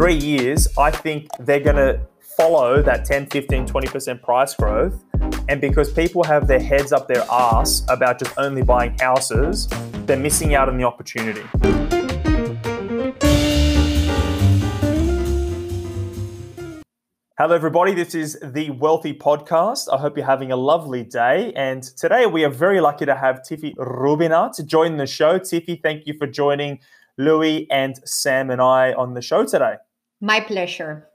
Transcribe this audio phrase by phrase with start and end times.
[0.00, 5.04] three years, I think they're going to follow that 10, 15, 20% price growth.
[5.46, 9.68] And because people have their heads up their ass about just only buying houses,
[10.06, 11.42] they're missing out on the opportunity.
[17.36, 17.92] Hello, everybody.
[17.92, 19.92] This is the Wealthy Podcast.
[19.92, 21.52] I hope you're having a lovely day.
[21.54, 25.38] And today we are very lucky to have Tiffy Rubina to join the show.
[25.38, 26.78] Tiffy, thank you for joining
[27.18, 29.74] Louis and Sam and I on the show today.
[30.20, 31.08] My pleasure.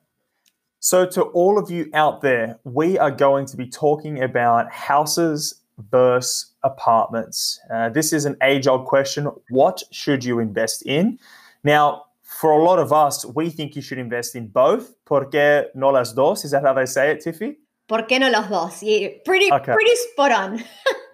[0.79, 5.61] So, to all of you out there, we are going to be talking about houses
[5.91, 7.59] versus apartments.
[7.71, 9.29] Uh, this is an age old question.
[9.49, 11.19] What should you invest in?
[11.63, 14.93] Now, for a lot of us, we think you should invest in both.
[15.05, 16.43] ¿Por qué no las dos?
[16.43, 17.57] Is that how they say it, Tiffy?
[17.87, 18.83] ¿Por qué no los dos?
[18.83, 19.73] Yeah, pretty, okay.
[19.73, 20.63] pretty spot on.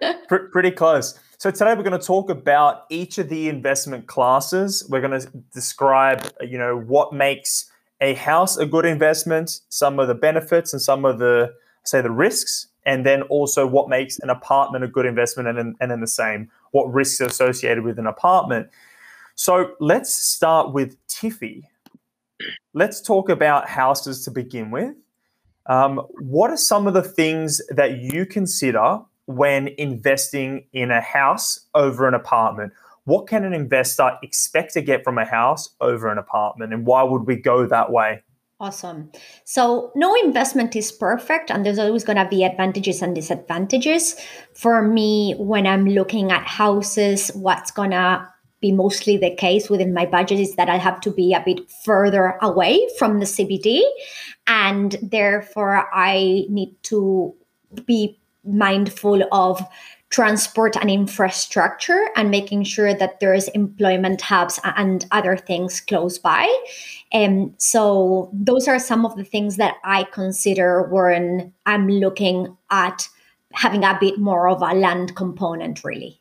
[0.28, 1.18] P- pretty close.
[1.38, 4.86] So today we're going to talk about each of the investment classes.
[4.88, 7.70] We're going to describe, you know, what makes
[8.02, 12.10] a house a good investment, some of the benefits and some of the say the
[12.10, 16.00] risks, and then also what makes an apartment a good investment, and then, and then
[16.00, 18.68] the same, what risks are associated with an apartment.
[19.36, 21.62] So let's start with Tiffy.
[22.74, 24.94] Let's talk about houses to begin with.
[25.66, 31.60] Um, what are some of the things that you consider when investing in a house
[31.74, 32.72] over an apartment?
[33.04, 37.02] What can an investor expect to get from a house over an apartment, and why
[37.02, 38.22] would we go that way?
[38.60, 39.10] Awesome.
[39.44, 44.14] So, no investment is perfect, and there's always going to be advantages and disadvantages.
[44.54, 48.28] For me, when I'm looking at houses, what's going to
[48.60, 51.68] be mostly the case within my budget is that I have to be a bit
[51.84, 53.82] further away from the CBD.
[54.46, 57.34] And therefore, I need to
[57.84, 59.60] be mindful of
[60.12, 66.46] transport and infrastructure and making sure that there's employment hubs and other things close by.
[67.12, 73.08] And so those are some of the things that I consider when I'm looking at
[73.54, 76.20] having a bit more of a land component really.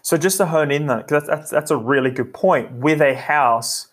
[0.00, 2.72] So just to hone in that, that's, that's that's a really good point.
[2.72, 3.88] With a house,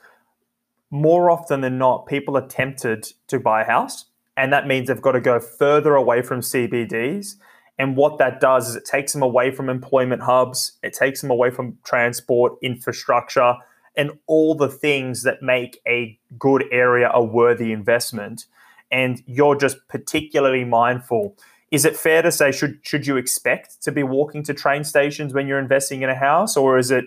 [0.89, 4.05] more often than not, people are tempted to buy a house,
[4.37, 7.35] and that means they've got to go further away from CBDs.
[7.81, 11.31] And what that does is it takes them away from employment hubs, it takes them
[11.31, 13.55] away from transport, infrastructure,
[13.97, 18.45] and all the things that make a good area a worthy investment.
[18.91, 21.35] And you're just particularly mindful
[21.71, 25.33] is it fair to say should should you expect to be walking to train stations
[25.33, 27.05] when you're investing in a house, or is it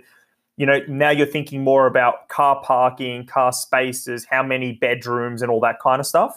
[0.56, 5.52] you know now you're thinking more about car parking, car spaces, how many bedrooms, and
[5.52, 6.36] all that kind of stuff?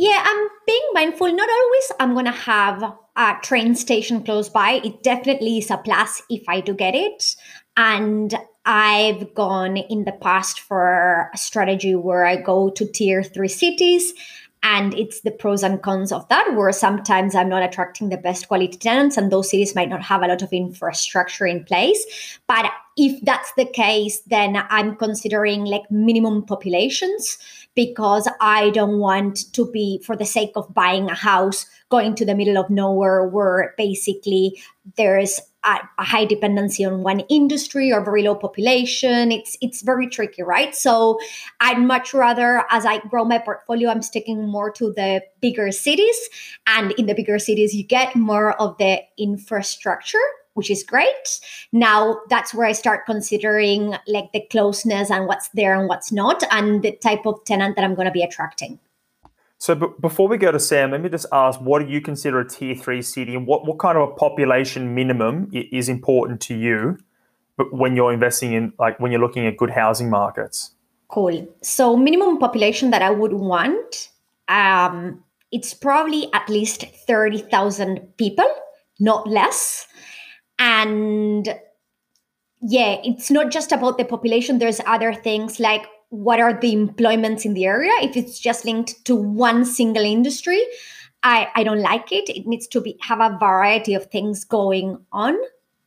[0.00, 1.26] Yeah, I'm being mindful.
[1.32, 2.84] Not always I'm going to have
[3.16, 4.80] a train station close by.
[4.84, 7.34] It definitely is a plus if I do get it.
[7.76, 8.32] And
[8.64, 14.14] I've gone in the past for a strategy where I go to tier three cities
[14.62, 18.48] and it's the pros and cons of that where sometimes i'm not attracting the best
[18.48, 22.68] quality tenants and those cities might not have a lot of infrastructure in place but
[22.98, 27.38] if that's the case then i'm considering like minimum populations
[27.74, 32.24] because i don't want to be for the sake of buying a house going to
[32.24, 34.60] the middle of nowhere where basically
[34.96, 39.32] there's a, a high dependency on one industry or very low population.
[39.32, 40.74] It's it's very tricky, right?
[40.74, 41.18] So
[41.60, 46.16] I'd much rather, as I grow my portfolio, I'm sticking more to the bigger cities,
[46.66, 50.18] and in the bigger cities, you get more of the infrastructure
[50.58, 51.40] which is great.
[51.72, 56.42] Now that's where I start considering like the closeness and what's there and what's not,
[56.50, 58.78] and the type of tenant that I'm going to be attracting.
[59.60, 62.40] So b- before we go to Sam, let me just ask: What do you consider
[62.40, 66.54] a tier three city, and what, what kind of a population minimum is important to
[66.54, 66.98] you
[67.72, 70.72] when you're investing in, like, when you're looking at good housing markets?
[71.08, 71.48] Cool.
[71.60, 74.10] So minimum population that I would want,
[74.46, 78.48] um, it's probably at least thirty thousand people,
[79.00, 79.88] not less,
[80.58, 81.48] and
[82.60, 84.58] yeah, it's not just about the population.
[84.58, 89.04] There's other things like what are the employments in the area if it's just linked
[89.04, 90.64] to one single industry
[91.22, 94.98] i i don't like it it needs to be have a variety of things going
[95.12, 95.36] on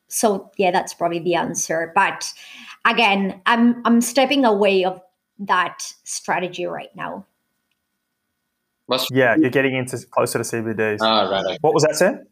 [0.08, 2.32] so yeah that's probably the answer but
[2.86, 5.02] again i'm i'm stepping away of
[5.40, 7.26] that strategy right now
[9.12, 11.58] yeah you're getting into closer to cbds oh, ah, right, okay.
[11.62, 12.28] what was that Sam?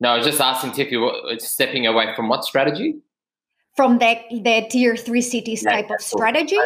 [0.00, 2.96] No i was just asking tiffy what, uh, stepping away from what strategy
[3.76, 6.56] from the, the tier three cities yeah, type of strategy.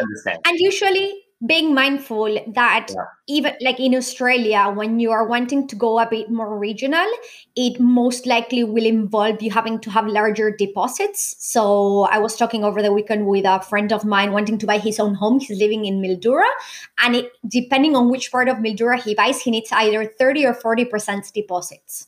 [0.45, 1.13] And usually
[1.45, 3.03] being mindful that Yeah.
[3.27, 7.07] even like in Australia, when you are wanting to go a bit more regional,
[7.55, 11.35] it most likely will involve you having to have larger deposits.
[11.39, 14.77] So I was talking over the weekend with a friend of mine wanting to buy
[14.77, 15.39] his own home.
[15.39, 16.49] He's living in Mildura,
[16.99, 20.53] and it, depending on which part of Mildura he buys, he needs either thirty or
[20.53, 22.07] forty percent deposits.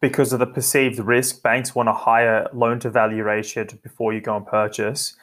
[0.00, 4.12] Because of the perceived risk, banks want a higher loan to value ratio to, before
[4.12, 5.14] you go and purchase.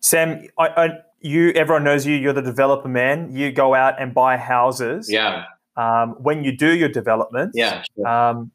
[0.00, 0.88] Sam, I, I,
[1.20, 2.14] you everyone knows you.
[2.14, 3.34] You're the developer man.
[3.34, 5.10] You go out and buy houses.
[5.10, 5.44] Yeah,
[5.76, 8.06] Um, when you do your developments, yeah, sure.
[8.06, 8.52] Um,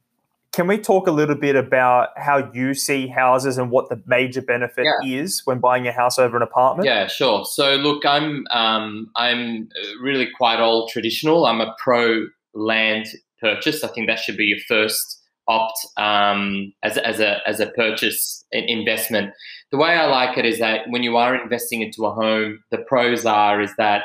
[0.54, 4.42] can we talk a little bit about how you see houses and what the major
[4.42, 6.86] benefit is when buying a house over an apartment?
[6.86, 7.44] Yeah, sure.
[7.44, 9.68] So look, I'm um, I'm
[10.00, 11.48] really quite old traditional.
[11.48, 13.08] I'm a pro land
[13.42, 13.84] purchase.
[13.84, 18.46] I think that should be your first opt um, as as a as a purchase
[18.52, 19.34] investment.
[19.72, 22.80] The way I like it is that when you are investing into a home, the
[22.80, 24.04] pros are is that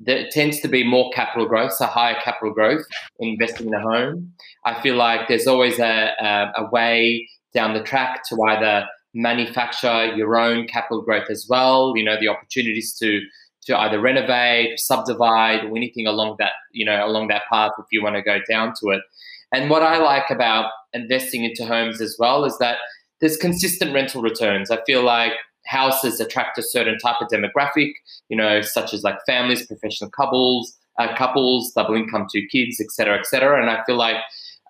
[0.00, 2.84] there tends to be more capital growth, so higher capital growth
[3.20, 4.32] investing in a home.
[4.64, 10.06] I feel like there's always a, a, a way down the track to either manufacture
[10.16, 11.94] your own capital growth as well.
[11.96, 13.20] You know, the opportunities to
[13.66, 18.02] to either renovate, subdivide, or anything along that you know along that path if you
[18.02, 19.02] want to go down to it.
[19.54, 22.78] And what I like about investing into homes as well is that
[23.20, 24.70] there's consistent rental returns.
[24.70, 25.32] I feel like
[25.64, 27.92] houses attract a certain type of demographic,
[28.28, 32.90] you know, such as like families, professional couples, uh, couples, double income, two kids, et
[32.90, 33.60] cetera, et cetera.
[33.60, 34.16] And I feel like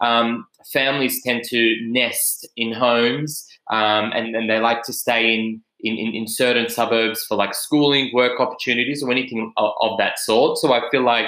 [0.00, 5.62] um, families tend to nest in homes um, and, and they like to stay in,
[5.80, 10.58] in, in certain suburbs for like schooling, work opportunities, or anything of, of that sort.
[10.58, 11.26] So I feel like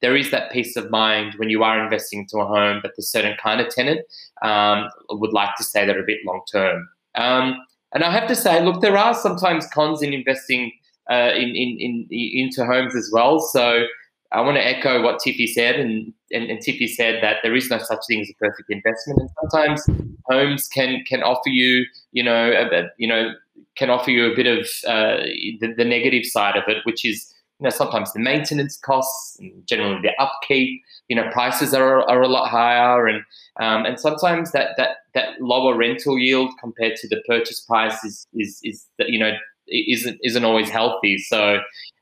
[0.00, 3.02] there is that peace of mind when you are investing into a home that the
[3.02, 4.00] certain kind of tenant
[4.42, 6.88] um, would like to stay there a bit long term.
[7.14, 7.56] Um,
[7.92, 10.72] and I have to say, look, there are sometimes cons in investing
[11.10, 13.38] uh, in, in, in into homes as well.
[13.38, 13.86] So
[14.32, 17.70] I want to echo what Tiffy said, and, and, and Tiffy said that there is
[17.70, 19.86] no such thing as a perfect investment, and sometimes
[20.28, 23.32] homes can can offer you, you know, a, you know,
[23.76, 25.22] can offer you a bit of uh,
[25.60, 27.32] the, the negative side of it, which is
[27.64, 30.82] know sometimes the maintenance costs and generally the upkeep.
[31.08, 33.22] You know, prices are, are a lot higher, and
[33.60, 38.26] um, and sometimes that that that lower rental yield compared to the purchase price is
[38.34, 39.32] is is you know
[39.68, 41.18] isn't isn't always healthy.
[41.18, 41.58] So.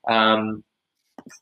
[0.08, 0.64] Um,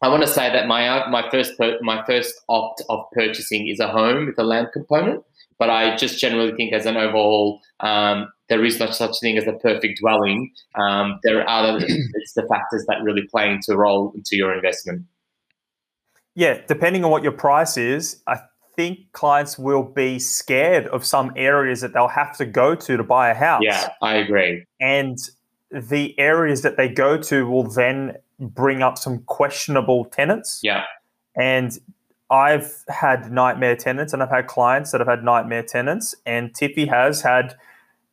[0.03, 3.89] I want to say that my my first my first opt of purchasing is a
[3.89, 5.25] home with a land component,
[5.59, 9.47] but I just generally think as an overall, um, there is no such thing as
[9.47, 10.53] a perfect dwelling.
[10.75, 11.79] Um, there are other
[12.15, 15.07] it's the factors that really play into role into your investment.
[16.35, 18.41] Yeah, depending on what your price is, I
[18.77, 23.03] think clients will be scared of some areas that they'll have to go to to
[23.03, 23.63] buy a house.
[23.65, 24.65] Yeah, I agree.
[24.81, 25.19] And
[25.71, 30.61] the areas that they go to will then bring up some questionable tenants.
[30.63, 30.85] Yeah.
[31.37, 31.79] And
[32.31, 36.15] I've had nightmare tenants and I've had clients that have had nightmare tenants.
[36.25, 37.57] And Tiffy has had,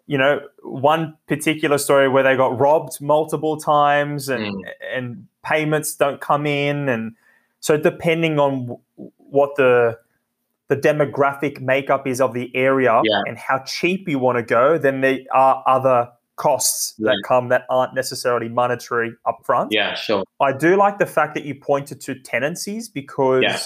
[0.07, 4.62] you know, one particular story where they got robbed multiple times and, Mm.
[4.94, 6.88] and payments don't come in.
[6.89, 7.13] And
[7.59, 10.00] so depending on w- what the
[10.69, 13.21] the demographic makeup is of the area Yeah.
[13.25, 17.63] and how cheap you want to go, then there are other costs that come that
[17.69, 19.68] aren't necessarily monetary upfront.
[19.71, 20.25] Yeah, sure.
[20.42, 23.57] I do like the fact that you pointed to tenancies because Yeah.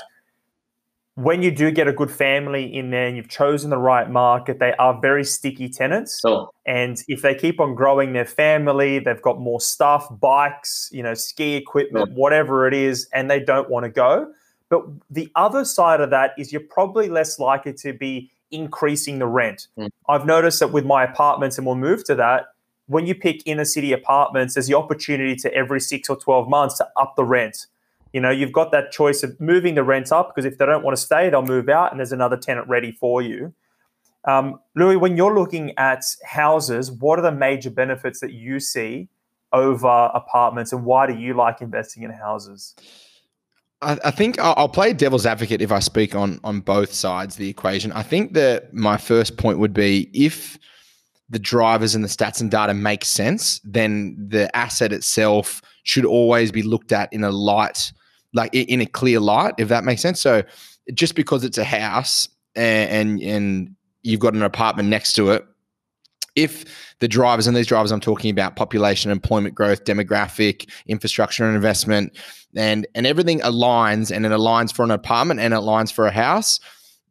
[1.16, 4.60] When you do get a good family in there and you've chosen the right market,
[4.60, 6.22] they are very sticky tenants.
[6.22, 11.04] So And if they keep on growing their family, they've got more stuff, bikes, you
[11.04, 14.32] know, ski equipment, whatever it is, and they don't want to go.
[14.70, 19.28] But the other side of that is you're probably less likely to be increasing the
[19.28, 19.68] rent.
[19.78, 19.90] Mm.
[20.08, 22.54] I've noticed that with my apartments, and we'll move to that,
[22.88, 26.78] when you pick inner city apartments, there's the opportunity to every six or 12 months
[26.78, 27.68] to up the rent.
[28.14, 30.84] You know, you've got that choice of moving the rent up because if they don't
[30.84, 33.54] want to stay, they'll move out and there's another tenant ready for you.
[34.26, 39.08] Um, Louis, when you're looking at houses, what are the major benefits that you see
[39.54, 42.76] over apartments and why do you like investing in houses?
[43.82, 47.36] I, I think I'll, I'll play devil's advocate if I speak on on both sides
[47.36, 47.92] of the equation.
[47.92, 50.58] I think that my first point would be if
[51.30, 56.52] the drivers and the stats and data make sense, then the asset itself should always
[56.52, 57.92] be looked at in a light,
[58.34, 60.22] like in a clear light, if that makes sense.
[60.22, 60.44] So
[60.94, 65.46] just because it's a house and and, and you've got an apartment next to it,
[66.36, 66.66] if
[67.00, 72.18] the drivers and these drivers I'm talking about population, employment growth, demographic, infrastructure and investment,
[72.56, 76.12] and and everything aligns and it aligns for an apartment and it aligns for a
[76.12, 76.60] house,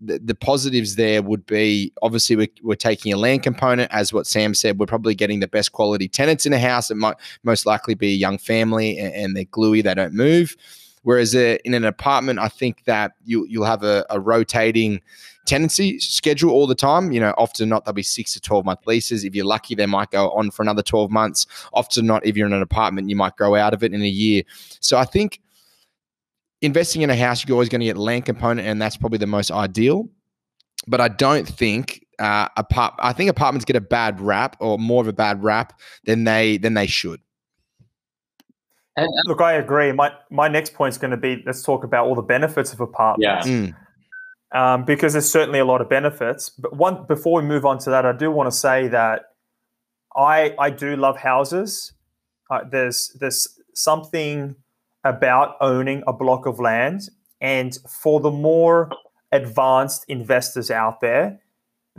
[0.00, 4.54] the, positives there would be obviously we're, we're taking a land component, as what Sam
[4.54, 4.78] said.
[4.78, 6.90] We're probably getting the best quality tenants in a house.
[6.90, 10.56] It might most likely be a young family and, and they're gluey, they don't move.
[11.02, 15.00] Whereas uh, in an apartment, I think that you you'll have a, a, rotating
[15.46, 17.10] tenancy schedule all the time.
[17.10, 19.24] You know, often not there'll be six to twelve month leases.
[19.24, 21.46] If you're lucky, they might go on for another twelve months.
[21.72, 22.26] Often not.
[22.26, 24.42] If you're in an apartment, you might grow out of it in a year.
[24.80, 25.40] So I think
[26.60, 29.26] investing in a house, you're always going to get land component, and that's probably the
[29.26, 30.08] most ideal.
[30.86, 32.94] But I don't think uh, apart.
[32.98, 36.58] I think apartments get a bad rap, or more of a bad rap than they
[36.58, 37.20] than they should.
[39.00, 39.92] And, Look, I agree.
[39.92, 42.80] My my next point is going to be let's talk about all the benefits of
[42.80, 43.46] apartments.
[43.46, 43.52] Yeah.
[43.52, 43.74] Mm.
[44.52, 46.50] Um, because there's certainly a lot of benefits.
[46.50, 49.22] But one before we move on to that, I do want to say that
[50.16, 51.92] I I do love houses.
[52.50, 54.56] Uh, there's there's something
[55.04, 57.02] about owning a block of land.
[57.40, 58.90] And for the more
[59.32, 61.40] advanced investors out there,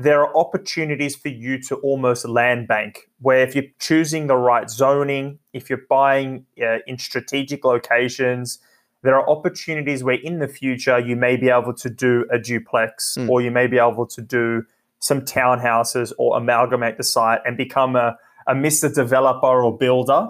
[0.04, 4.70] there are opportunities for you to almost land bank, where if you're choosing the right
[4.70, 8.60] zoning, if you're buying uh, in strategic locations,
[9.04, 13.18] there are opportunities where in the future you may be able to do a duplex
[13.20, 13.30] mm.
[13.30, 14.64] or you may be able to do
[15.00, 18.94] some townhouses or amalgamate the site and become a, a Mr.
[18.94, 20.30] Developer or builder.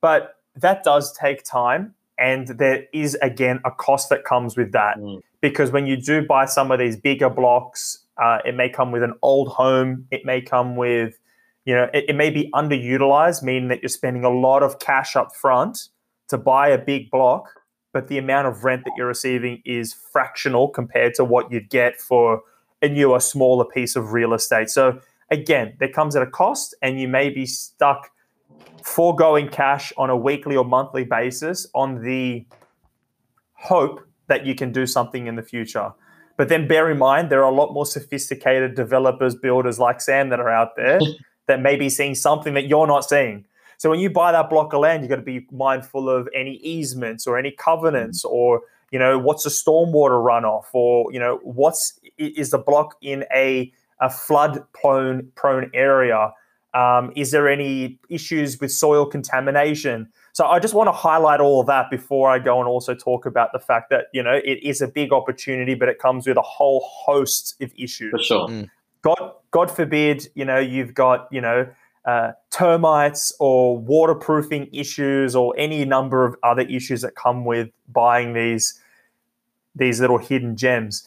[0.00, 1.94] But that does take time.
[2.18, 4.98] And there is, again, a cost that comes with that.
[4.98, 5.22] Mm.
[5.40, 9.02] Because when you do buy some of these bigger blocks, uh, it may come with
[9.02, 10.06] an old home.
[10.10, 11.18] It may come with,
[11.64, 15.16] you know, it, it may be underutilized, meaning that you're spending a lot of cash
[15.16, 15.88] up front
[16.28, 17.48] to buy a big block,
[17.92, 22.00] but the amount of rent that you're receiving is fractional compared to what you'd get
[22.00, 22.42] for
[22.82, 24.70] a newer, smaller piece of real estate.
[24.70, 25.00] So
[25.30, 28.10] again, there comes at a cost, and you may be stuck
[28.84, 32.46] foregoing cash on a weekly or monthly basis on the
[33.54, 35.92] hope that you can do something in the future.
[36.40, 40.30] But then bear in mind, there are a lot more sophisticated developers, builders like Sam
[40.30, 40.98] that are out there
[41.48, 43.44] that may be seeing something that you're not seeing.
[43.76, 46.54] So when you buy that block of land, you've got to be mindful of any
[46.62, 52.00] easements or any covenants or, you know, what's the stormwater runoff or, you know, what's
[52.16, 53.70] is the block in a,
[54.00, 56.32] a flood prone prone area?
[56.72, 60.08] Um, is there any issues with soil contamination?
[60.32, 63.26] So I just want to highlight all of that before I go and also talk
[63.26, 66.36] about the fact that you know it is a big opportunity, but it comes with
[66.36, 68.10] a whole host of issues.
[68.12, 68.48] For sure.
[68.48, 68.70] Mm.
[69.02, 71.66] God, God forbid, you know, you've got you know
[72.04, 78.32] uh, termites or waterproofing issues or any number of other issues that come with buying
[78.32, 78.80] these
[79.74, 81.06] these little hidden gems.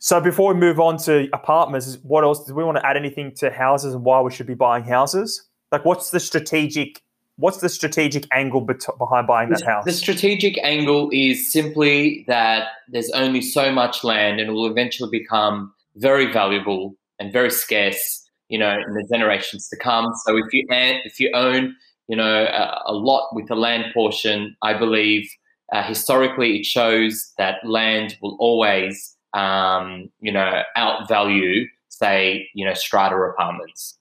[0.00, 3.34] So before we move on to apartments, what else do we want to add anything
[3.36, 5.42] to houses and why we should be buying houses?
[5.72, 7.02] Like, what's the strategic?
[7.38, 9.84] What's the strategic angle behind buying that house?
[9.84, 15.10] The strategic angle is simply that there's only so much land, and it will eventually
[15.10, 18.24] become very valuable and very scarce.
[18.48, 20.10] You know, in the generations to come.
[20.24, 21.76] So if you if you own,
[22.06, 25.28] you know, a, a lot with the land portion, I believe
[25.70, 32.74] uh, historically it shows that land will always um, you know, outvalue, say, you know,
[32.74, 33.97] strata apartments.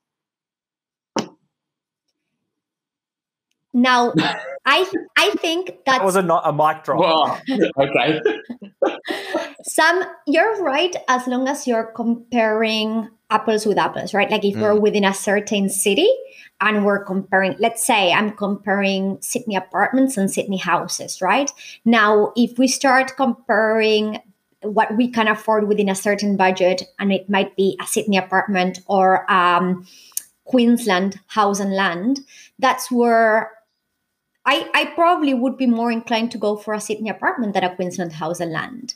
[3.78, 4.12] Now,
[4.66, 7.00] I I think that was a not a mic drop.
[7.00, 7.42] Well,
[7.78, 8.22] okay.
[9.64, 14.32] Sam, you're right as long as you're comparing apples with apples, right?
[14.32, 14.62] Like if mm.
[14.62, 16.10] we're within a certain city
[16.60, 21.52] and we're comparing, let's say I'm comparing Sydney apartments and Sydney houses, right?
[21.86, 24.20] Now, if we start comparing
[24.62, 28.80] what we can afford within a certain budget, and it might be a Sydney apartment
[28.88, 29.86] or um,
[30.46, 32.22] Queensland house and land,
[32.58, 33.52] that's where
[34.48, 37.76] I, I probably would be more inclined to go for a Sydney apartment than a
[37.76, 38.96] Queensland house and land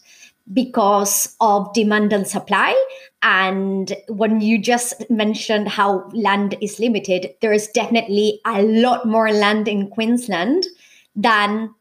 [0.51, 2.73] because of demand and supply.
[3.21, 9.31] And when you just mentioned how land is limited, there is definitely a lot more
[9.31, 10.65] land in Queensland
[11.15, 11.75] than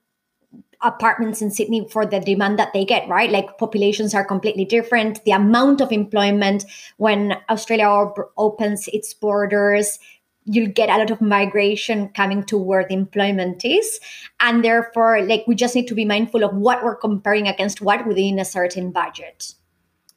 [0.83, 3.31] apartments in Sydney for the demand that they get, right?
[3.31, 5.23] Like populations are completely different.
[5.25, 6.65] The amount of employment
[6.97, 9.99] when Australia op- opens its borders,
[10.45, 14.01] you'll get a lot of migration coming to where the employment is.
[14.41, 18.07] And therefore, like we just need to be mindful of what we're comparing against what
[18.07, 19.55] within a certain budget.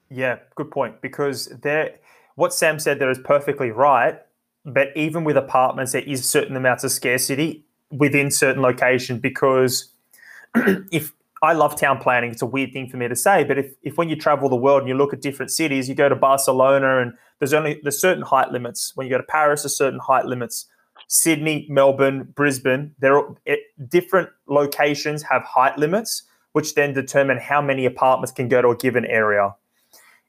[0.09, 1.01] Yeah, good point.
[1.01, 1.95] Because there
[2.35, 4.19] what Sam said there is perfectly right.
[4.65, 9.91] But even with apartments, there is certain amounts of scarcity within certain locations because
[10.55, 11.11] if
[11.43, 13.97] I love town planning, it's a weird thing for me to say, but if, if
[13.97, 17.01] when you travel the world and you look at different cities, you go to Barcelona
[17.01, 18.93] and there's only there's certain height limits.
[18.95, 20.67] When you go to Paris, there's certain height limits.
[21.09, 23.59] Sydney, Melbourne, Brisbane, there are it,
[23.89, 26.23] different locations have height limits,
[26.53, 29.53] which then determine how many apartments can go to a given area.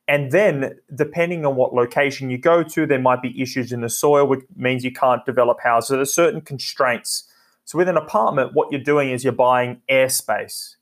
[0.09, 3.89] And then, depending on what location you go to, there might be issues in the
[3.89, 5.89] soil, which means you can't develop houses.
[5.89, 7.31] So there's certain constraints.
[7.65, 10.75] So, with an apartment, what you're doing is you're buying airspace.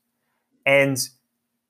[0.65, 0.97] And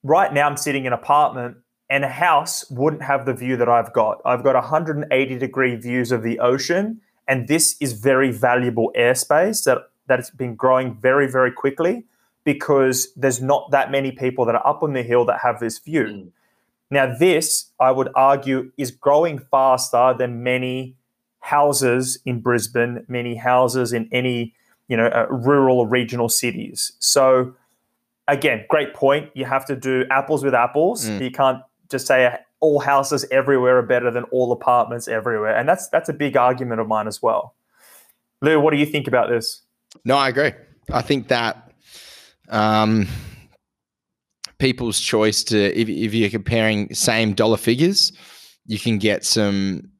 [0.02, 1.56] right now, I'm sitting in an apartment,
[1.90, 4.20] and a house wouldn't have the view that I've got.
[4.24, 9.78] I've got 180 degree views of the ocean, and this is very valuable airspace that,
[10.06, 12.04] that has been growing very, very quickly
[12.44, 15.78] because there's not that many people that are up on the hill that have this
[15.78, 16.04] view.
[16.04, 16.30] Mm.
[16.90, 20.96] Now, this, I would argue, is growing faster than many
[21.40, 24.54] houses in Brisbane, many houses in any
[24.88, 26.92] you know uh, rural or regional cities.
[26.98, 27.54] So,
[28.28, 29.30] again, great point.
[29.34, 31.06] You have to do apples with apples.
[31.06, 31.20] Mm.
[31.20, 35.88] You can't just say all houses everywhere are better than all apartments everywhere, and that's
[35.88, 37.54] that's a big argument of mine as well.
[38.40, 39.62] Lou, what do you think about this?
[40.04, 40.52] No, I agree.
[40.92, 41.72] I think that
[42.48, 43.06] um,
[44.58, 48.12] people's choice to if, if you're comparing same dollar figures,
[48.66, 49.90] you can get some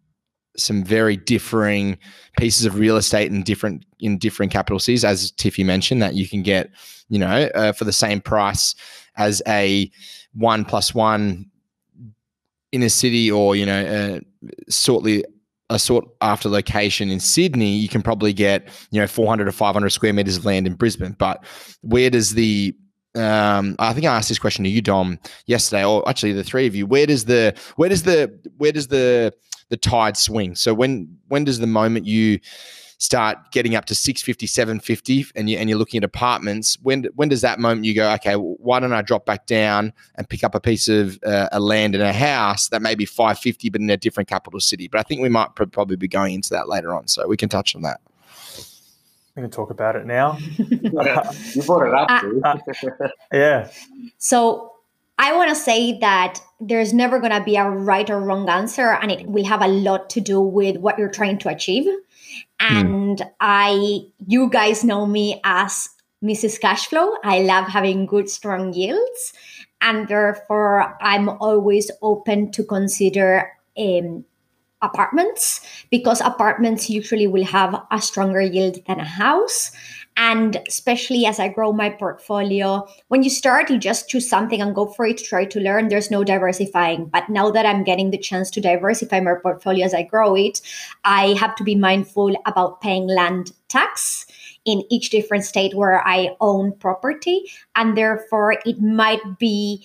[0.56, 1.98] some very differing
[2.38, 6.28] pieces of real estate in different in different capital cities, as Tiffy mentioned, that you
[6.28, 6.70] can get,
[7.08, 8.74] you know, uh, for the same price
[9.16, 9.90] as a
[10.34, 11.46] one plus one
[12.72, 15.24] in a city, or you know, uh, shortly
[15.70, 19.90] a sought after location in Sydney, you can probably get you know 400 or 500
[19.90, 21.16] square meters of land in Brisbane.
[21.18, 21.44] But
[21.82, 22.74] where does the
[23.16, 26.66] um, I think I asked this question to you, Dom, yesterday, or actually the three
[26.66, 26.86] of you.
[26.86, 29.32] Where does the where does the where does the
[29.68, 30.54] the tide swing?
[30.54, 32.40] So when when does the moment you
[32.98, 37.28] start getting up to 650 750 and you and you're looking at apartments when when
[37.28, 40.54] does that moment you go okay why don't i drop back down and pick up
[40.54, 43.90] a piece of uh, a land and a house that may be 550 but in
[43.90, 46.68] a different capital city but i think we might pr- probably be going into that
[46.68, 48.00] later on so we can touch on that
[49.36, 50.38] we can talk about it now.
[50.58, 52.08] you brought it up.
[52.44, 53.68] Uh, yeah.
[54.16, 54.73] So
[55.18, 58.90] I want to say that there's never going to be a right or wrong answer,
[58.90, 61.84] and it will have a lot to do with what you're trying to achieve.
[62.60, 62.76] Hmm.
[62.76, 63.30] And mm.
[63.40, 65.88] I, you guys know me as
[66.22, 66.60] Mrs.
[66.60, 67.14] Cashflow.
[67.22, 69.32] I love having good, strong yields,
[69.80, 74.24] and therefore I'm always open to consider um,
[74.82, 79.70] apartments because apartments usually will have a stronger yield than a house.
[80.16, 84.74] And especially as I grow my portfolio, when you start, you just choose something and
[84.74, 85.88] go for it, try to learn.
[85.88, 87.06] There's no diversifying.
[87.06, 90.60] But now that I'm getting the chance to diversify my portfolio as I grow it,
[91.04, 94.26] I have to be mindful about paying land tax
[94.64, 97.50] in each different state where I own property.
[97.74, 99.84] And therefore, it might be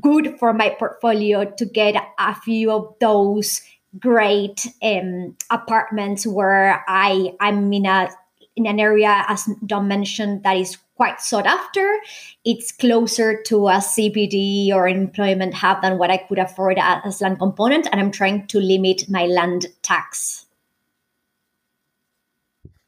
[0.00, 3.62] good for my portfolio to get a few of those
[3.98, 8.10] great um, apartments where I I'm in a
[8.56, 11.98] in an area as Dom mentioned that is quite sought after.
[12.44, 17.38] It's closer to a CBD or employment hub than what I could afford as land
[17.38, 20.46] component, and I'm trying to limit my land tax.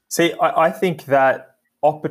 [0.09, 2.07] See, I, I think that op-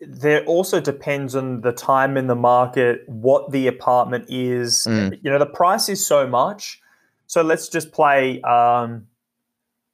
[0.00, 4.86] there also depends on the time in the market, what the apartment is.
[4.86, 5.18] Mm.
[5.22, 6.82] You know, the price is so much
[7.28, 8.40] so let's just play.
[8.42, 9.06] Um,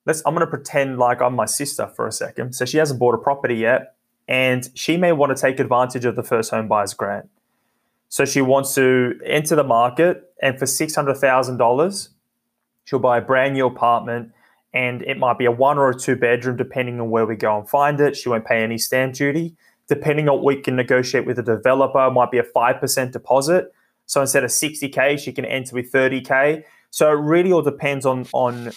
[0.07, 0.23] let's.
[0.27, 2.55] I'm going to pretend like I'm my sister for a second.
[2.55, 3.95] So she hasn't bought a property yet,
[4.29, 7.29] and she may want to take advantage of the first home buyers grant.
[8.09, 12.11] So she wants to enter the market, and for six hundred thousand dollars,
[12.85, 14.33] she'll buy a brand new apartment,
[14.73, 17.59] and it might be a one or a two bedroom, depending on where we go
[17.59, 18.17] and find it.
[18.17, 19.57] She won't pay any stamp duty.
[19.87, 23.73] Depending on what we can negotiate with the developer, might be a five percent deposit.
[24.07, 26.65] So instead of 60k, she can enter with 30k.
[26.91, 28.71] So it really all depends on on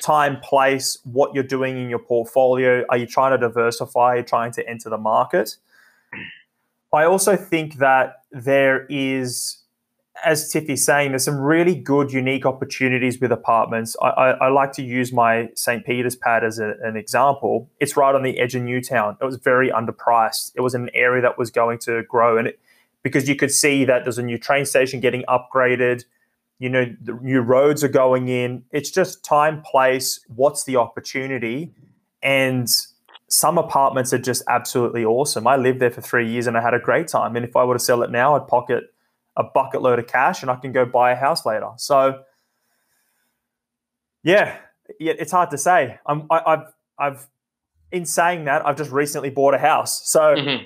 [0.00, 2.84] time, place, what you're doing in your portfolio.
[2.88, 4.22] Are you trying to diversify?
[4.22, 5.56] Trying to enter the market?
[6.92, 9.58] I also think that there is,
[10.24, 13.94] as Tiffy's saying, there's some really good, unique opportunities with apartments.
[14.00, 15.84] I, I, I like to use my St.
[15.84, 17.68] Peter's pad as a, an example.
[17.78, 19.18] It's right on the edge of Newtown.
[19.20, 20.52] It was very underpriced.
[20.54, 22.60] It was an area that was going to grow, and it,
[23.02, 26.04] because you could see that there's a new train station getting upgraded
[26.58, 28.64] you know the new roads are going in.
[28.72, 31.72] It's just time place what's the opportunity?
[32.22, 32.68] And
[33.28, 35.46] some apartments are just absolutely awesome.
[35.46, 37.36] I lived there for three years and i had a great time.
[37.36, 38.84] And if i were to sell it now i'd pocket
[39.36, 41.70] a bucket load of cash and i can go buy a house later.
[41.76, 42.22] So
[44.24, 44.56] yeah,
[44.98, 45.98] yeah it's hard to say.
[46.06, 47.26] I'm, I, have I've
[47.92, 50.10] in saying that i've just recently bought a house.
[50.10, 50.64] So mm-hmm.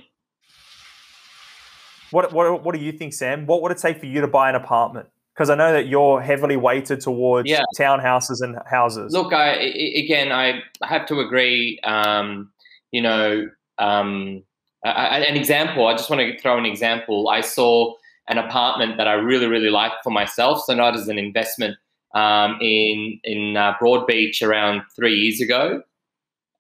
[2.12, 3.44] what, what, what do you think sam?
[3.44, 6.20] What would it take for you to buy an apartment because I know that you're
[6.20, 7.62] heavily weighted towards yeah.
[7.78, 9.12] townhouses and houses.
[9.12, 11.78] Look, I again, I have to agree.
[11.84, 12.52] Um,
[12.90, 14.42] you know, um,
[14.84, 15.86] I, an example.
[15.86, 17.28] I just want to throw an example.
[17.28, 17.94] I saw
[18.28, 20.62] an apartment that I really, really liked for myself.
[20.64, 21.76] So not as an investment
[22.14, 25.82] um, in in uh, Broadbeach around three years ago.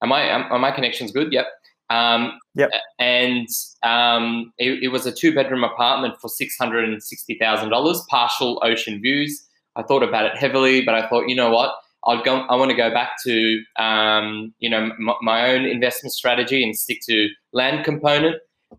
[0.02, 1.32] Am I am, are my connections good?
[1.32, 1.46] Yep.
[1.92, 2.70] Um, yep.
[2.98, 3.48] And
[3.82, 8.02] um, it, it, was a two bedroom apartment for six hundred and sixty thousand dollars,
[8.08, 9.46] partial ocean views.
[9.76, 11.74] I thought about it heavily, but I thought, you know what?
[12.06, 12.40] I'd go.
[12.40, 16.76] I want to go back to um, you know m- my own investment strategy and
[16.76, 18.36] stick to land component.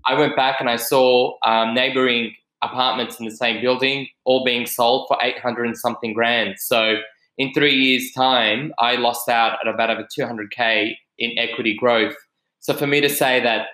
[0.07, 4.65] I went back and I saw um, neighboring apartments in the same building all being
[4.65, 6.55] sold for 800 and something grand.
[6.57, 6.95] So
[7.37, 12.15] in three years' time, I lost out at about over 200k in equity growth.
[12.63, 13.67] So for me to say that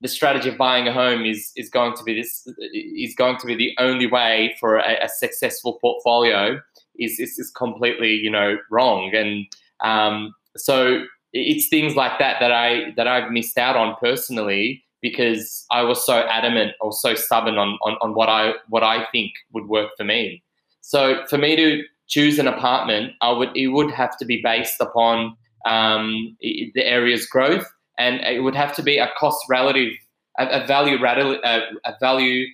[0.00, 3.46] the strategy of buying a home is is going to be this is going to
[3.46, 6.58] be the only way for a, a successful portfolio
[6.98, 9.14] is, is, is completely you know wrong.
[9.14, 9.46] And
[9.84, 11.02] um, so
[11.34, 16.04] it's things like that that I that I've missed out on personally because I was
[16.04, 19.90] so adamant or so stubborn on, on, on what I what I think would work
[19.98, 20.42] for me.
[20.80, 24.80] So for me to choose an apartment, I would it would have to be based
[24.80, 27.66] upon um, the area's growth,
[28.00, 29.92] and it would have to be a cost relative,
[30.38, 32.46] a, a value relative, a, a, value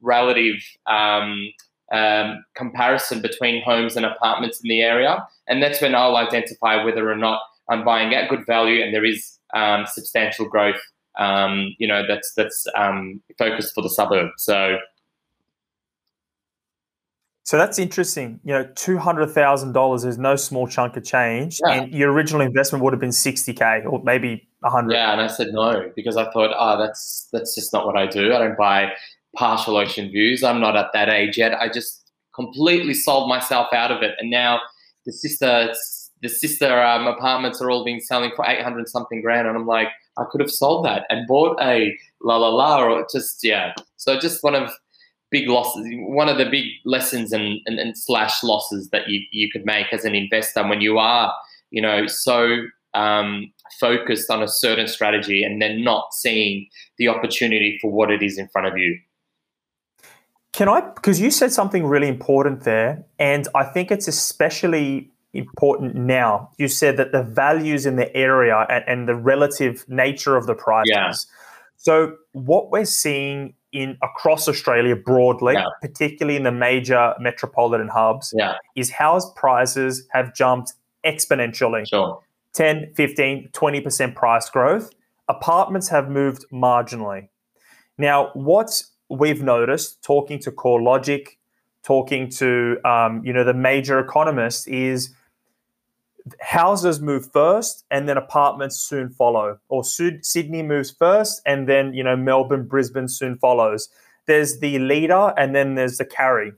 [0.00, 0.56] relative
[0.86, 1.52] um,
[1.92, 7.08] um, comparison between homes and apartments in the area, and that's when I'll identify whether
[7.10, 10.80] or not I'm buying at good value and there is um, substantial growth
[11.18, 14.30] um, you know, that's that's um, focused for the suburb.
[14.36, 14.78] So.
[17.44, 18.40] So that's interesting.
[18.42, 21.74] You know, two hundred thousand dollars is no small chunk of change, yeah.
[21.74, 24.94] and your original investment would have been sixty k or maybe hundred.
[24.94, 28.06] Yeah, and I said no because I thought, oh, that's that's just not what I
[28.06, 28.32] do.
[28.32, 28.92] I don't buy
[29.36, 30.42] partial ocean views.
[30.42, 31.54] I'm not at that age yet.
[31.60, 34.60] I just completely sold myself out of it, and now
[35.04, 35.72] the sister
[36.22, 39.66] the sister um, apartments are all being selling for eight hundred something grand, and I'm
[39.66, 39.88] like,
[40.18, 43.74] I could have sold that and bought a la la la, or just yeah.
[43.96, 44.70] So just one of
[45.30, 49.50] big losses, one of the big lessons and, and, and slash losses that you you
[49.50, 51.32] could make as an investor when you are,
[51.70, 52.58] you know, so
[52.96, 56.66] um, focused on a certain strategy and then not seeing
[56.98, 58.98] the opportunity for what it is in front of you.
[60.52, 60.80] Can I?
[60.80, 66.50] Because you said something really important there, and I think it's especially important now.
[66.56, 70.54] You said that the values in the area and, and the relative nature of the
[70.54, 70.90] prices.
[70.90, 71.12] Yeah.
[71.76, 75.66] So what we're seeing in across Australia broadly, yeah.
[75.82, 78.54] particularly in the major metropolitan hubs, yeah.
[78.74, 80.72] is house prices have jumped
[81.04, 81.86] exponentially.
[81.86, 82.22] Sure.
[82.56, 84.90] 10, 15, 20% price growth.
[85.28, 87.28] Apartments have moved marginally.
[87.98, 91.36] Now, what we've noticed talking to CoreLogic,
[91.86, 95.14] talking to um, you know the major economists is
[96.40, 102.02] houses move first and then apartments soon follow or sydney moves first and then you
[102.02, 103.88] know melbourne brisbane soon follows
[104.26, 106.52] there's the leader and then there's the carry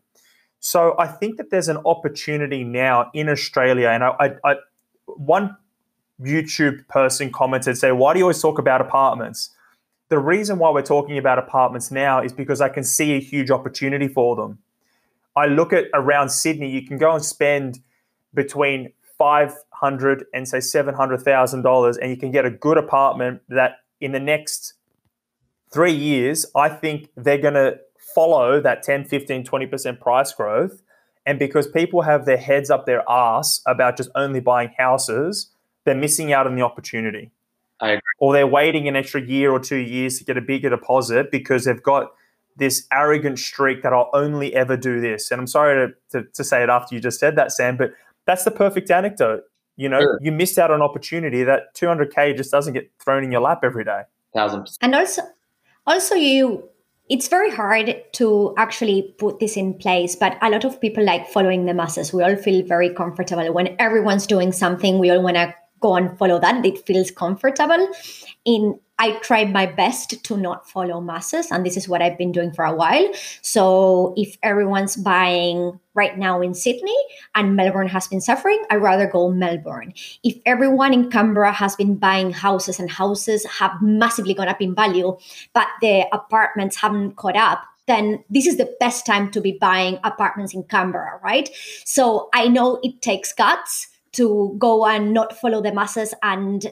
[0.59, 4.57] so i think that there's an opportunity now in australia and i, I, I
[5.05, 5.55] one
[6.21, 9.51] youtube person commented say why do you always talk about apartments
[10.09, 13.51] the reason why we're talking about apartments now is because i can see a huge
[13.51, 14.59] opportunity for them
[15.37, 17.81] i look at around sydney you can go and spend
[18.35, 22.79] between five hundred and say seven hundred thousand dollars, and you can get a good
[22.79, 24.75] apartment that in the next
[25.71, 27.79] three years, I think they're going to
[28.15, 30.81] follow that 10, 15, 20% price growth.
[31.27, 35.51] And because people have their heads up their ass about just only buying houses,
[35.89, 37.31] they're missing out on the opportunity.
[37.81, 38.01] I agree.
[38.19, 41.65] Or they're waiting an extra year or two years to get a bigger deposit because
[41.65, 42.13] they've got
[42.57, 45.31] this arrogant streak that I'll only ever do this.
[45.31, 47.93] And I'm sorry to, to, to say it after you just said that, Sam, but
[48.27, 49.45] that's the perfect anecdote.
[49.77, 50.19] You know, sure.
[50.21, 53.85] you missed out on opportunity that 200k just doesn't get thrown in your lap every
[53.85, 54.03] day.
[54.35, 54.79] Thousand percent.
[54.83, 55.23] And also,
[55.87, 56.69] also you,
[57.09, 60.17] it's very hard to actually put this in place.
[60.17, 62.13] But a lot of people like following the masses.
[62.13, 64.99] We all feel very comfortable when everyone's doing something.
[64.99, 66.65] We all want to go and follow that.
[66.65, 67.89] It feels comfortable.
[68.45, 72.33] In I try my best to not follow masses, and this is what I've been
[72.33, 73.09] doing for a while.
[73.43, 76.97] So if everyone's buying right now in Sydney
[77.37, 79.95] and Melbourne has been suffering, I'd rather go Melbourne.
[80.25, 84.75] If everyone in Canberra has been buying houses and houses have massively gone up in
[84.75, 85.17] value,
[85.53, 89.99] but the apartments haven't caught up, then this is the best time to be buying
[90.03, 91.49] apartments in Canberra, right?
[91.85, 96.67] So I know it takes guts to go and not follow the masses and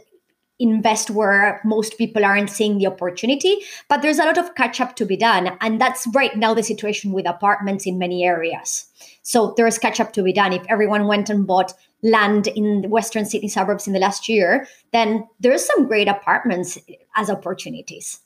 [0.58, 3.58] invest where most people aren't seeing the opportunity.
[3.88, 5.56] But there's a lot of catch up to be done.
[5.60, 8.86] And that's right now the situation with apartments in many areas.
[9.22, 10.54] So there's catch up to be done.
[10.54, 14.66] If everyone went and bought land in the western sydney suburbs in the last year
[14.92, 16.78] then there's some great apartments
[17.16, 18.20] as opportunities.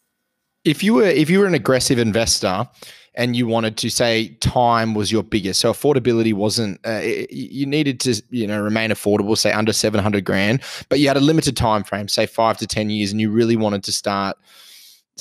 [0.65, 2.69] If you were if you were an aggressive investor
[3.15, 5.61] and you wanted to say time was your biggest.
[5.61, 10.63] So affordability wasn't uh, you needed to you know remain affordable say under 700 grand
[10.89, 13.57] but you had a limited time frame say 5 to 10 years and you really
[13.57, 14.37] wanted to start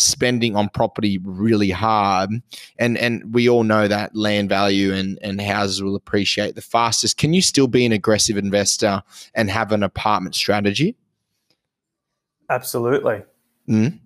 [0.01, 2.29] spending on property really hard.
[2.77, 7.17] And and we all know that land value and and houses will appreciate the fastest.
[7.17, 10.95] Can you still be an aggressive investor and have an apartment strategy?
[12.49, 13.23] Absolutely.
[13.67, 13.99] Mm.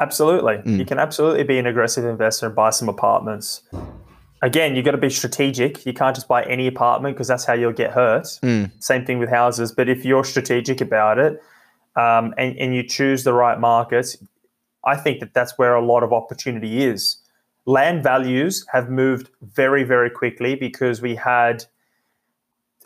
[0.00, 0.78] Absolutely mm.
[0.78, 3.62] you can absolutely be an aggressive investor and buy some apartments
[4.42, 7.52] again you've got to be strategic you can't just buy any apartment because that's how
[7.52, 8.70] you'll get hurt mm.
[8.82, 11.42] same thing with houses but if you're strategic about it
[11.96, 14.16] um, and, and you choose the right markets
[14.84, 17.16] I think that that's where a lot of opportunity is.
[17.66, 21.64] Land values have moved very, very quickly because we had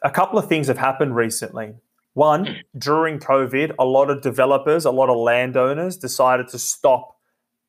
[0.05, 1.75] a couple of things have happened recently.
[2.15, 7.17] One, during COVID, a lot of developers, a lot of landowners decided to stop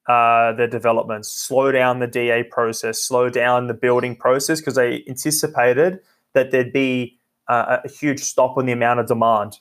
[0.07, 5.03] uh, their developments, slow down the DA process, slow down the building process because they
[5.07, 5.99] anticipated
[6.33, 9.59] that there'd be uh, a huge stop on the amount of demand.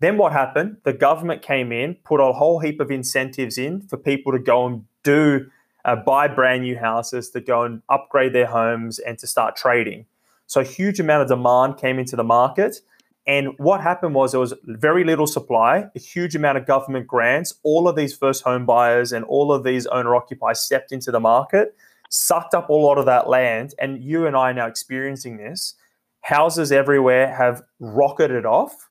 [0.00, 0.78] Then what happened?
[0.82, 4.66] The government came in, put a whole heap of incentives in for people to go
[4.66, 5.46] and do
[5.84, 10.06] uh, buy brand new houses, to go and upgrade their homes, and to start trading.
[10.46, 12.80] So a huge amount of demand came into the market.
[13.26, 17.54] And what happened was there was very little supply, a huge amount of government grants.
[17.62, 21.20] All of these first home buyers and all of these owner occupiers stepped into the
[21.20, 21.76] market,
[22.10, 23.74] sucked up a lot of that land.
[23.78, 25.74] And you and I are now experiencing this.
[26.22, 28.88] Houses everywhere have rocketed off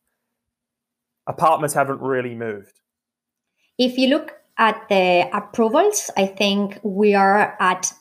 [1.27, 2.79] apartments haven't really moved.
[3.77, 7.93] If you look at the approvals, I think we are at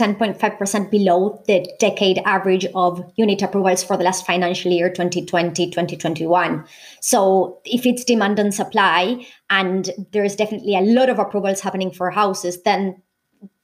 [0.00, 6.64] 10.5% below the decade average of unit approvals for the last financial year 2020 2021
[7.00, 12.10] so if it's demand and supply and there's definitely a lot of approvals happening for
[12.10, 13.02] houses then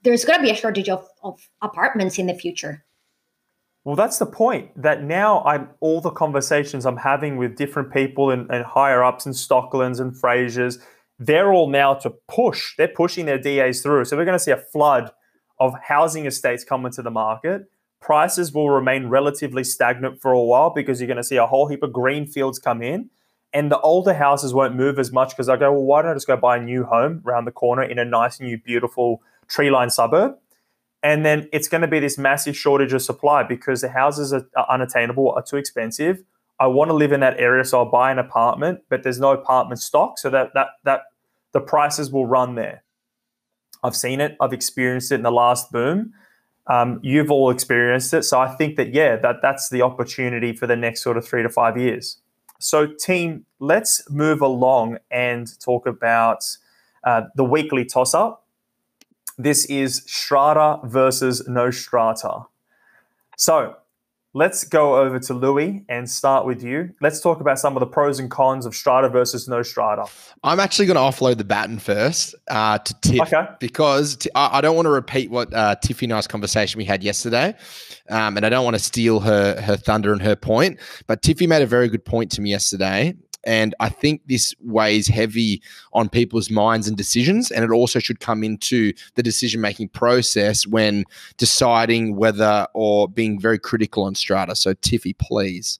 [0.02, 2.84] there's going to be a shortage of, of apartments in the future
[3.84, 4.82] well, that's the point.
[4.82, 9.26] That now I'm all the conversations I'm having with different people and, and higher ups
[9.26, 10.82] and Stocklands and Frasers,
[11.20, 12.74] they're all now to push.
[12.76, 14.06] They're pushing their DAs through.
[14.06, 15.12] So we're going to see a flood
[15.58, 17.70] of housing estates come into the market.
[18.00, 21.68] Prices will remain relatively stagnant for a while because you're going to see a whole
[21.68, 23.10] heap of green fields come in.
[23.52, 26.14] And the older houses won't move as much because I go, well, why don't I
[26.14, 29.70] just go buy a new home around the corner in a nice, new, beautiful tree
[29.70, 30.36] line suburb?
[31.02, 34.46] And then it's going to be this massive shortage of supply because the houses are,
[34.56, 36.22] are unattainable, are too expensive.
[36.58, 39.32] I want to live in that area, so I'll buy an apartment, but there's no
[39.32, 41.02] apartment stock, so that that that
[41.52, 42.82] the prices will run there.
[43.86, 46.12] I've seen it, I've experienced it in the last boom.
[46.68, 50.66] Um, you've all experienced it, so I think that yeah, that that's the opportunity for
[50.66, 52.18] the next sort of three to five years.
[52.58, 56.44] So, team, let's move along and talk about
[57.04, 58.46] uh, the weekly toss up.
[59.38, 62.46] This is strata versus no strata.
[63.36, 63.76] So
[64.36, 66.92] let's go over to Louis and start with you.
[67.00, 70.04] Let's talk about some of the pros and cons of strata versus no strata.
[70.44, 73.46] I'm actually going to offload the baton first uh, to Tiff okay.
[73.60, 77.02] because t- I, don't want to repeat what uh, Tiffy and I's conversation we had
[77.02, 77.54] yesterday.
[78.10, 80.78] Um, and I don't want to steal her her thunder and her point.
[81.06, 83.14] But Tiffy made a very good point to me yesterday,
[83.46, 87.50] and I think this weighs heavy on people's minds and decisions.
[87.50, 91.04] And it also should come into the decision making process when
[91.38, 94.56] deciding whether or being very critical on strata.
[94.56, 95.78] So, Tiffy, please.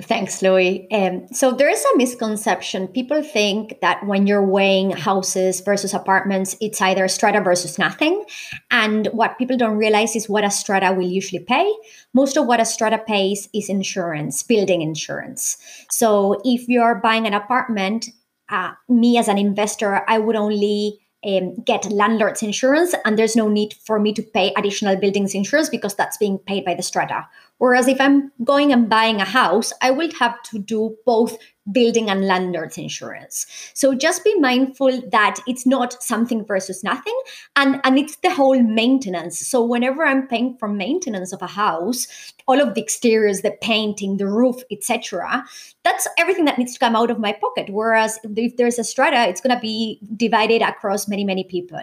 [0.00, 0.88] Thanks, Louis.
[0.90, 2.88] Um, so there is a misconception.
[2.88, 8.24] People think that when you're weighing houses versus apartments, it's either strata versus nothing.
[8.70, 11.70] And what people don't realize is what a strata will usually pay.
[12.14, 15.58] Most of what a strata pays is insurance, building insurance.
[15.90, 18.08] So if you're buying an apartment,
[18.48, 23.48] uh, me as an investor, I would only um, get landlord's insurance, and there's no
[23.48, 27.26] need for me to pay additional buildings insurance because that's being paid by the strata.
[27.62, 31.38] Whereas if I'm going and buying a house, I will have to do both
[31.70, 33.46] building and landlord's insurance.
[33.72, 37.16] So just be mindful that it's not something versus nothing
[37.54, 39.38] and and it's the whole maintenance.
[39.46, 42.08] So whenever I'm paying for maintenance of a house,
[42.48, 45.44] all of the exteriors, the painting, the roof, etc.,
[45.84, 47.70] that's everything that needs to come out of my pocket.
[47.70, 51.78] Whereas if there's a strata, it's going to be divided across many many people.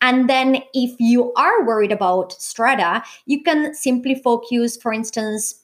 [0.00, 5.54] And then if you are worried about strata, you can simply focus, for instance,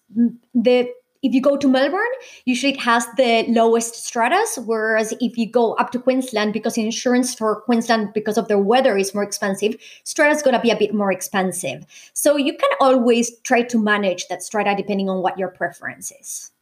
[0.54, 0.88] the
[1.22, 2.00] if you go to Melbourne,
[2.44, 4.58] usually it has the lowest stratas.
[4.64, 8.96] Whereas if you go up to Queensland, because insurance for Queensland, because of the weather,
[8.96, 11.84] is more expensive, strata is going to be a bit more expensive.
[12.12, 16.52] So you can always try to manage that strata depending on what your preference is.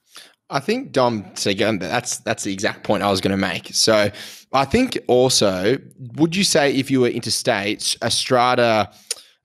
[0.50, 1.78] I think Dom again.
[1.78, 3.68] That's that's the exact point I was going to make.
[3.74, 4.10] So
[4.52, 5.78] I think also,
[6.16, 8.90] would you say if you were interstate, a strata,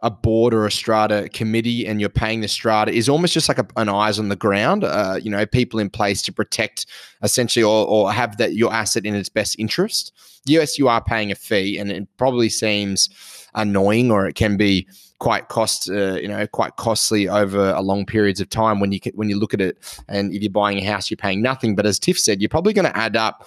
[0.02, 3.60] a board or a strata committee, and you're paying the strata is almost just like
[3.60, 4.84] a, an eyes on the ground.
[4.84, 6.86] Uh, you know, people in place to protect
[7.24, 10.14] essentially or, or have that your asset in its best interest.
[10.46, 13.10] Yes, you are paying a fee, and it probably seems
[13.56, 14.88] annoying, or it can be
[15.20, 19.00] quite cost uh, you know quite costly over a long periods of time when you
[19.14, 19.78] when you look at it
[20.08, 22.74] and if you're buying a house you're paying nothing but as tiff said you're probably
[22.74, 23.46] going to add up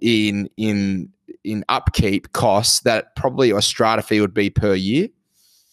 [0.00, 1.10] in in
[1.42, 5.08] in upkeep costs that probably a strata fee would be per year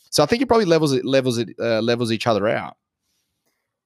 [0.09, 2.77] so i think it probably levels it levels it uh, levels each other out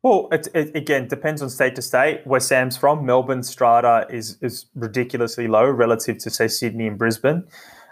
[0.04, 2.26] well, it, it, again depends on state to state.
[2.26, 7.43] Where Sam's from, Melbourne strata is is ridiculously low relative to say Sydney and Brisbane.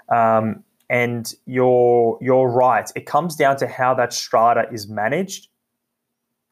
[0.10, 2.92] Um, and you're you're right.
[2.96, 5.48] It comes down to how that strata is managed.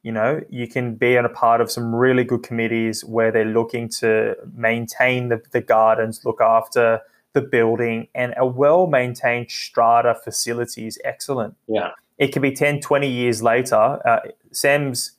[0.02, 3.46] You know, you can be in a part of some really good committees where they're
[3.46, 7.00] looking to maintain the, the gardens, look after
[7.32, 11.56] the building, and a well maintained strata facility is excellent.
[11.67, 11.91] Yeah.
[12.17, 14.00] It can be 10, 20 years later.
[14.06, 14.19] Uh,
[14.52, 15.13] Sam's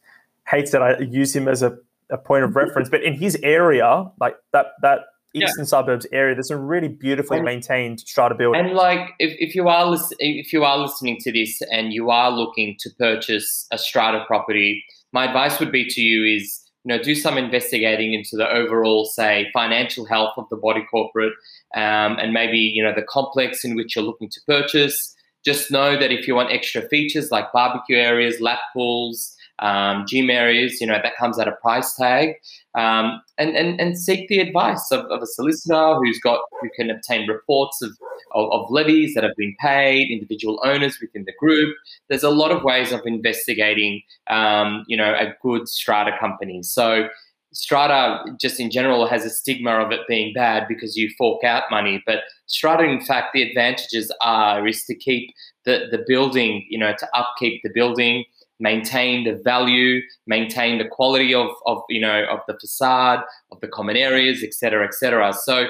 [0.46, 1.76] hates that I use him as a,
[2.10, 5.00] a point of reference, but in his area, like that, that
[5.34, 5.64] eastern yeah.
[5.64, 6.34] suburbs area.
[6.34, 8.66] There's some really beautifully and, maintained strata buildings.
[8.66, 12.30] And like, if, if you are if you are listening to this and you are
[12.30, 17.02] looking to purchase a strata property, my advice would be to you is you know
[17.02, 21.32] do some investigating into the overall say financial health of the body corporate
[21.74, 25.14] um, and maybe you know the complex in which you're looking to purchase.
[25.44, 30.30] Just know that if you want extra features like barbecue areas, lap pools, um, gym
[30.30, 32.34] areas, you know, that comes at a price tag.
[32.74, 36.90] Um, and, and, and seek the advice of, of a solicitor who's got, who can
[36.90, 37.90] obtain reports of,
[38.32, 41.76] of, of levies that have been paid, individual owners within the group.
[42.08, 46.62] There's a lot of ways of investigating, um, you know, a good strata company.
[46.62, 47.08] So
[47.54, 51.62] strata just in general has a stigma of it being bad because you fork out
[51.70, 55.32] money but strata in fact the advantages are is to keep
[55.64, 58.24] the, the building you know to upkeep the building
[58.64, 63.20] maintain the value, maintain the quality of, of you know of the facade,
[63.52, 65.32] of the common areas, etc., etc.
[65.44, 65.66] So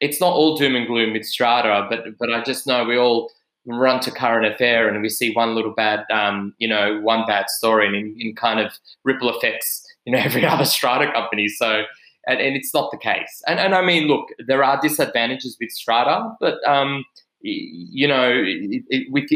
[0.00, 3.30] it's not all doom and gloom with Strata, but but I just know we all
[3.66, 7.50] run to current affair and we see one little bad um, you know one bad
[7.50, 8.72] story and in, in kind of
[9.04, 11.46] ripple effects you know every other Strata company.
[11.48, 11.82] So
[12.26, 13.42] and, and it's not the case.
[13.46, 17.04] And and I mean, look, there are disadvantages with Strata, but um,
[17.42, 19.30] you know, it, it, with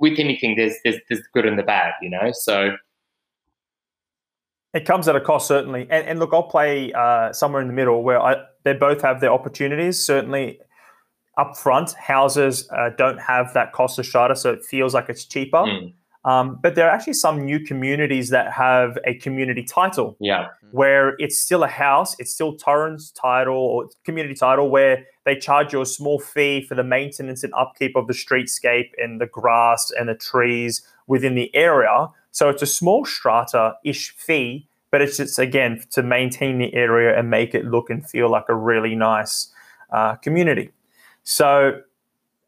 [0.00, 2.30] with anything, there's there's there's the good and the bad, you know.
[2.32, 2.76] So
[4.74, 5.82] it comes at a cost, certainly.
[5.90, 9.20] And, and look, I'll play uh, somewhere in the middle where I, they both have
[9.20, 10.02] their opportunities.
[10.04, 10.60] Certainly,
[11.38, 15.24] up front, houses uh, don't have that cost of strata, so it feels like it's
[15.24, 15.58] cheaper.
[15.58, 15.94] Mm.
[16.28, 20.14] Um, but there are actually some new communities that have a community title.
[20.20, 20.48] Yeah.
[20.72, 25.72] Where it's still a house, it's still Torrens title or community title, where they charge
[25.72, 29.90] you a small fee for the maintenance and upkeep of the streetscape and the grass
[29.98, 32.08] and the trees within the area.
[32.30, 37.18] So it's a small strata ish fee, but it's just, again, to maintain the area
[37.18, 39.50] and make it look and feel like a really nice
[39.90, 40.72] uh, community.
[41.22, 41.80] So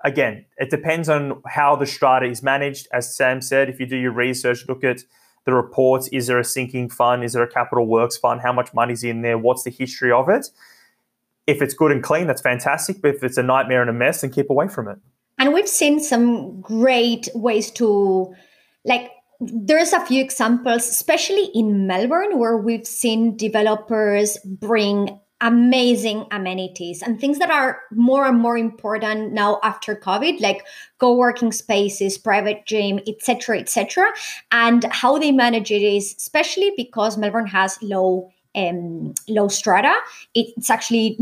[0.05, 2.89] again, it depends on how the strata is managed.
[2.93, 5.03] As Sam said, if you do your research, look at
[5.45, 6.09] the reports.
[6.09, 7.25] Is there a sinking fund?
[7.25, 8.41] Is there a capital works fund?
[8.41, 9.39] How much money's in there?
[9.39, 10.49] What's the history of it?
[11.47, 13.01] If it's good and clean, that's fantastic.
[13.03, 14.99] But if it's a nightmare and a mess, then keep away from it.
[15.39, 18.35] And we've seen some great ways to,
[18.85, 19.11] like,
[19.41, 27.19] there's a few examples, especially in Melbourne, where we've seen developers bring amazing amenities and
[27.19, 30.67] things that are more and more important now after covid like
[30.99, 34.05] co-working spaces private gym etc etc
[34.53, 39.95] and how they manage it is especially because melbourne has low um, low strata.
[40.35, 41.17] It's actually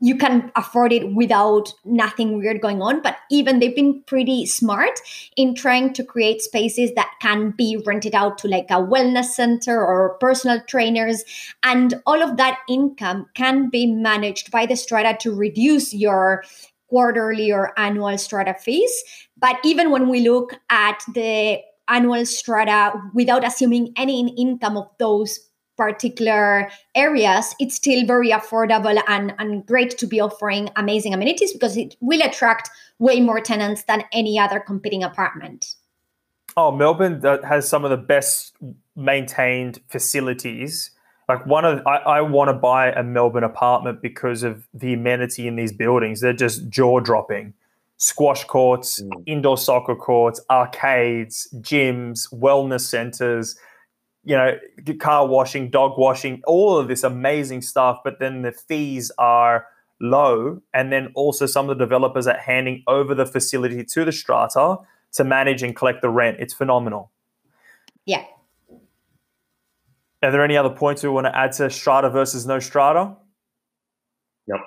[0.00, 3.02] you can afford it without nothing weird going on.
[3.02, 5.00] But even they've been pretty smart
[5.36, 9.84] in trying to create spaces that can be rented out to like a wellness center
[9.84, 11.24] or personal trainers,
[11.62, 16.44] and all of that income can be managed by the strata to reduce your
[16.88, 18.92] quarterly or annual strata fees.
[19.38, 25.49] But even when we look at the annual strata without assuming any income of those
[25.80, 31.74] particular areas, it's still very affordable and, and great to be offering amazing amenities because
[31.74, 35.76] it will attract way more tenants than any other competing apartment.
[36.54, 38.54] Oh, Melbourne has some of the best
[38.94, 40.90] maintained facilities.
[41.30, 45.48] Like one of, I, I want to buy a Melbourne apartment because of the amenity
[45.48, 46.20] in these buildings.
[46.20, 47.54] They're just jaw dropping.
[47.96, 49.10] Squash courts, mm.
[49.24, 53.56] indoor soccer courts, arcades, gyms, wellness centers
[54.24, 54.58] you know,
[54.98, 59.66] car washing, dog washing, all of this amazing stuff, but then the fees are
[60.00, 60.60] low.
[60.74, 64.76] And then also some of the developers are handing over the facility to the strata
[65.12, 66.36] to manage and collect the rent.
[66.38, 67.10] It's phenomenal.
[68.04, 68.24] Yeah.
[70.22, 73.16] Are there any other points we want to add to strata versus no strata?
[74.46, 74.60] Nope.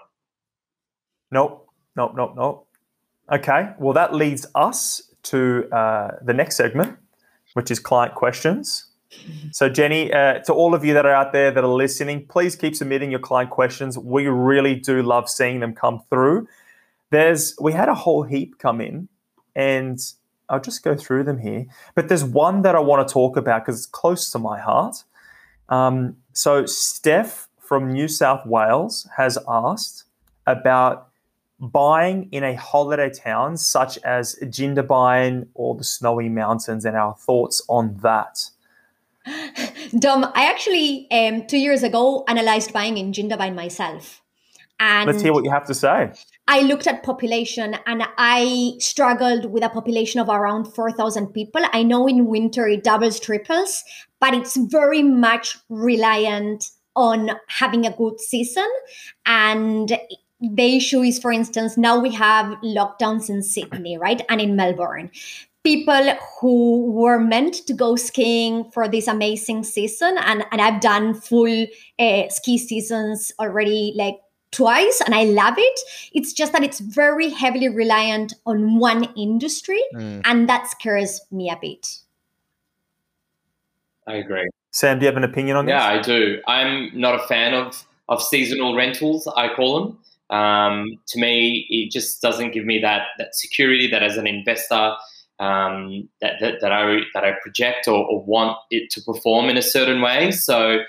[1.31, 1.67] Nope.
[1.95, 2.13] Nope.
[2.15, 2.33] Nope.
[2.35, 2.67] Nope.
[3.31, 3.69] Okay.
[3.77, 6.97] Well, that leads us to uh, the next segment,
[7.53, 8.92] which is client questions.
[9.51, 12.55] So, Jenny, uh, to all of you that are out there that are listening, please
[12.55, 13.97] keep submitting your client questions.
[13.97, 16.47] We really do love seeing them come through.
[17.09, 19.07] There's we had a whole heap come in,
[19.55, 19.99] and
[20.49, 21.65] I'll just go through them here.
[21.95, 25.03] But there's one that I want to talk about because it's close to my heart.
[25.69, 30.03] Um, so, Steph from New South Wales has asked
[30.45, 31.09] about
[31.59, 37.61] buying in a holiday town such as Jindabyne or the Snowy Mountains and our thoughts
[37.69, 38.49] on that.
[39.97, 44.21] Dom, I actually um, two years ago analyzed buying in Jindabyne myself.
[44.79, 46.11] And Let's hear what you have to say.
[46.47, 51.61] I looked at population and I struggled with a population of around 4,000 people.
[51.71, 53.83] I know in winter it doubles, triples,
[54.19, 58.69] but it's very much reliant on having a good season.
[59.25, 59.97] And
[60.41, 64.21] the issue is, for instance, now we have lockdowns in Sydney, right?
[64.27, 65.11] And in Melbourne.
[65.63, 71.13] People who were meant to go skiing for this amazing season, and, and I've done
[71.13, 71.67] full
[71.99, 74.17] uh, ski seasons already, like
[74.53, 75.79] twice and I love it.
[76.13, 80.21] It's just that it's very heavily reliant on one industry mm.
[80.23, 81.87] and that scares me a bit.
[84.07, 84.47] I agree.
[84.71, 86.07] Sam, do you have an opinion on yeah, this?
[86.07, 86.41] Yeah, I do.
[86.47, 89.97] I'm not a fan of, of seasonal rentals, I call them.
[90.37, 94.95] Um, to me, it just doesn't give me that, that security that as an investor
[95.39, 99.57] um, that, that, that, I, that I project or, or want it to perform in
[99.57, 100.31] a certain way.
[100.31, 100.79] So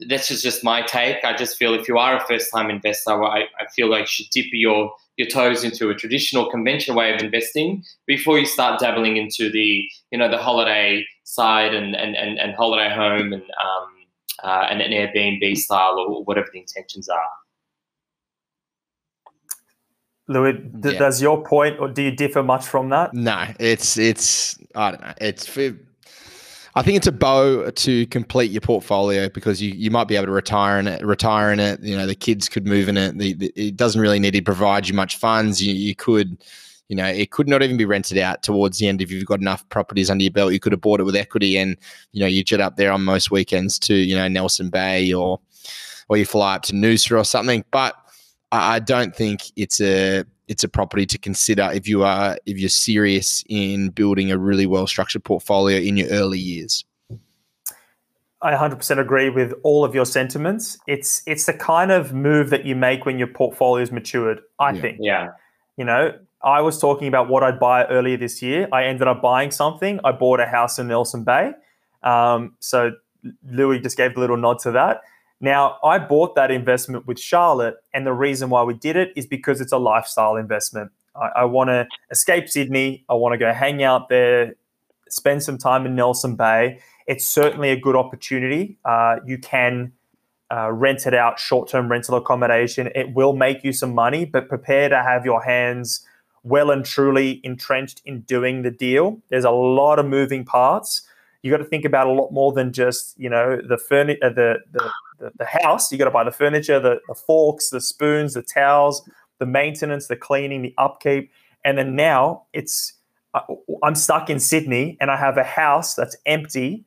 [0.00, 1.24] this is just my take.
[1.24, 4.06] I just feel if you are a first time investor, I, I feel like you
[4.06, 8.80] should dip your, your toes into a traditional conventional way of investing before you start
[8.80, 13.42] dabbling into the, you know, the holiday side and, and, and, and holiday home and,
[13.42, 13.88] um,
[14.44, 17.30] uh, and an Airbnb style or whatever the intentions are.
[20.28, 20.98] Louis, d- yeah.
[20.98, 23.14] does your point or do you differ much from that?
[23.14, 25.14] No, it's it's I don't know.
[25.20, 25.46] It's
[26.78, 30.26] I think it's a bow to complete your portfolio because you, you might be able
[30.26, 31.04] to retire in it.
[31.04, 31.80] Retire in it.
[31.82, 33.18] You know, the kids could move in it.
[33.18, 35.60] The, the, it doesn't really need to provide you much funds.
[35.60, 36.36] You, you could,
[36.88, 39.40] you know, it could not even be rented out towards the end if you've got
[39.40, 40.52] enough properties under your belt.
[40.52, 41.76] You could have bought it with equity, and
[42.12, 45.40] you know, you jet up there on most weekends to you know Nelson Bay or
[46.08, 47.64] or you fly up to Noosa or something.
[47.70, 47.94] But
[48.52, 52.58] I, I don't think it's a it's a property to consider if you are if
[52.58, 56.84] you're serious in building a really well structured portfolio in your early years.
[58.40, 60.78] I 100% agree with all of your sentiments.
[60.86, 64.40] It's it's the kind of move that you make when your portfolio is matured.
[64.58, 64.80] I yeah.
[64.80, 64.98] think.
[65.00, 65.30] Yeah.
[65.76, 68.68] You know, I was talking about what I'd buy earlier this year.
[68.72, 70.00] I ended up buying something.
[70.04, 71.52] I bought a house in Nelson Bay.
[72.02, 72.92] Um, so
[73.50, 75.02] Louis just gave a little nod to that.
[75.40, 79.26] Now, I bought that investment with Charlotte, and the reason why we did it is
[79.26, 80.90] because it's a lifestyle investment.
[81.14, 83.04] I, I want to escape Sydney.
[83.08, 84.54] I want to go hang out there,
[85.08, 86.80] spend some time in Nelson Bay.
[87.06, 88.78] It's certainly a good opportunity.
[88.84, 89.92] Uh, you can
[90.50, 92.88] uh, rent it out, short term rental accommodation.
[92.94, 96.04] It will make you some money, but prepare to have your hands
[96.42, 99.20] well and truly entrenched in doing the deal.
[99.28, 101.02] There's a lot of moving parts.
[101.42, 104.30] You got to think about a lot more than just you know the furniture, uh,
[104.30, 105.90] the, the the, the house.
[105.92, 109.08] You got to buy the furniture, the, the forks, the spoons, the towels,
[109.38, 111.30] the maintenance, the cleaning, the upkeep.
[111.64, 112.94] And then now it's,
[113.34, 113.40] uh,
[113.82, 116.84] I'm stuck in Sydney and I have a house that's empty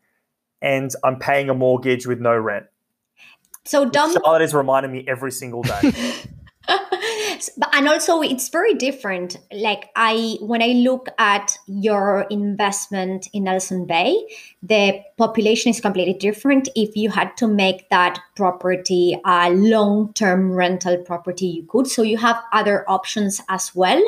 [0.61, 2.65] and I'm paying a mortgage with no rent.
[3.65, 4.13] So dumb.
[4.13, 5.93] Charlotte is reminding me every single day.
[7.73, 9.37] and also it's very different.
[9.51, 14.15] Like i when i look at your investment in nelson bay
[14.63, 16.69] the population is completely different.
[16.75, 21.87] If you had to make that property a long-term rental property you could.
[21.87, 24.01] So you have other options as well.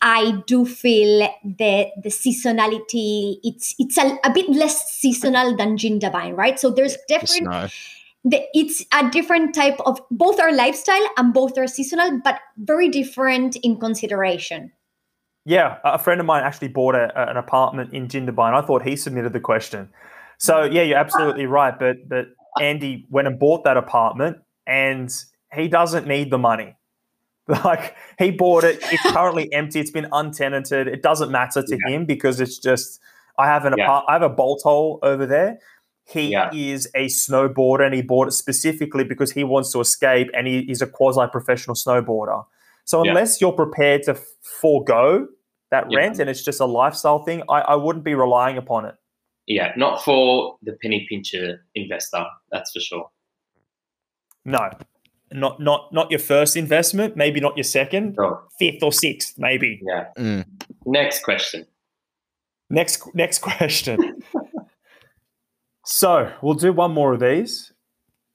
[0.00, 6.36] I do feel that the seasonality it's it's a, a bit less seasonal than jindabyne
[6.36, 6.58] right?
[6.58, 7.72] So there's different
[8.24, 12.88] the, it's a different type of both are lifestyle and both are seasonal, but very
[12.88, 14.72] different in consideration.
[15.44, 18.54] Yeah, a friend of mine actually bought a, an apartment in Jindabyne.
[18.54, 19.88] I thought he submitted the question.
[20.38, 21.76] So yeah, you're absolutely right.
[21.76, 22.28] But but
[22.60, 25.12] Andy went and bought that apartment, and
[25.52, 26.76] he doesn't need the money.
[27.48, 28.78] Like he bought it.
[28.84, 29.80] It's currently empty.
[29.80, 30.86] It's been untenanted.
[30.86, 31.92] It doesn't matter to yeah.
[31.92, 33.00] him because it's just
[33.36, 33.84] I have an yeah.
[33.84, 35.58] apart, I have a bolt hole over there
[36.04, 36.50] he Yeah.
[36.52, 40.60] is a snowboarder and he bought it specifically because he wants to escape and he,
[40.70, 42.44] is a quasi professional snowboarder.
[42.84, 43.10] So, Yeah.
[43.12, 44.14] unless you're prepared to
[44.60, 45.28] forego
[45.70, 45.98] that Yeah.
[45.98, 48.94] rent and it's just a lifestyle thing, I, I wouldn't be relying upon it.
[49.46, 53.10] Yeah, not for the penny pincher investor, that's for sure.
[54.44, 54.70] No,
[55.32, 59.80] not not not your first investment, maybe not your second, So, fifth or sixth, maybe.
[59.86, 60.06] yeah.
[60.18, 60.44] Mm.
[60.84, 61.66] Next question.
[62.70, 64.22] Next next question.
[65.84, 67.72] So we'll do one more of these.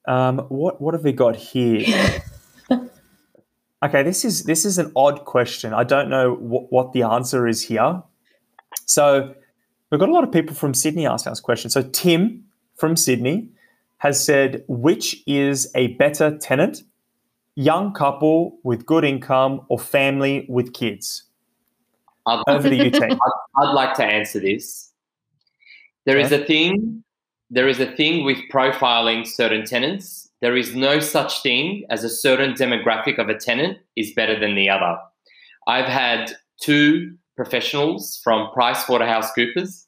[0.08, 2.22] Um, what what have we got here?
[3.84, 5.74] okay, this is this is an odd question.
[5.74, 8.02] I don't know what, what the answer is here.
[8.86, 9.36] So
[9.92, 11.74] we've got a lot of people from Sydney asking us questions.
[11.74, 12.46] So Tim
[12.76, 13.50] from Sydney
[13.98, 16.84] has said, which is a better tenant?
[17.56, 21.24] Young couple with good income or family with kids?
[22.28, 23.20] I'd, Over to you, Tim.
[23.58, 24.92] I'd like to answer this.
[26.06, 27.04] There is a thing.
[27.50, 30.30] There is a thing with profiling certain tenants.
[30.42, 34.56] There is no such thing as a certain demographic of a tenant is better than
[34.56, 34.98] the other.
[35.68, 39.86] I've had two professionals from PricewaterhouseCoopers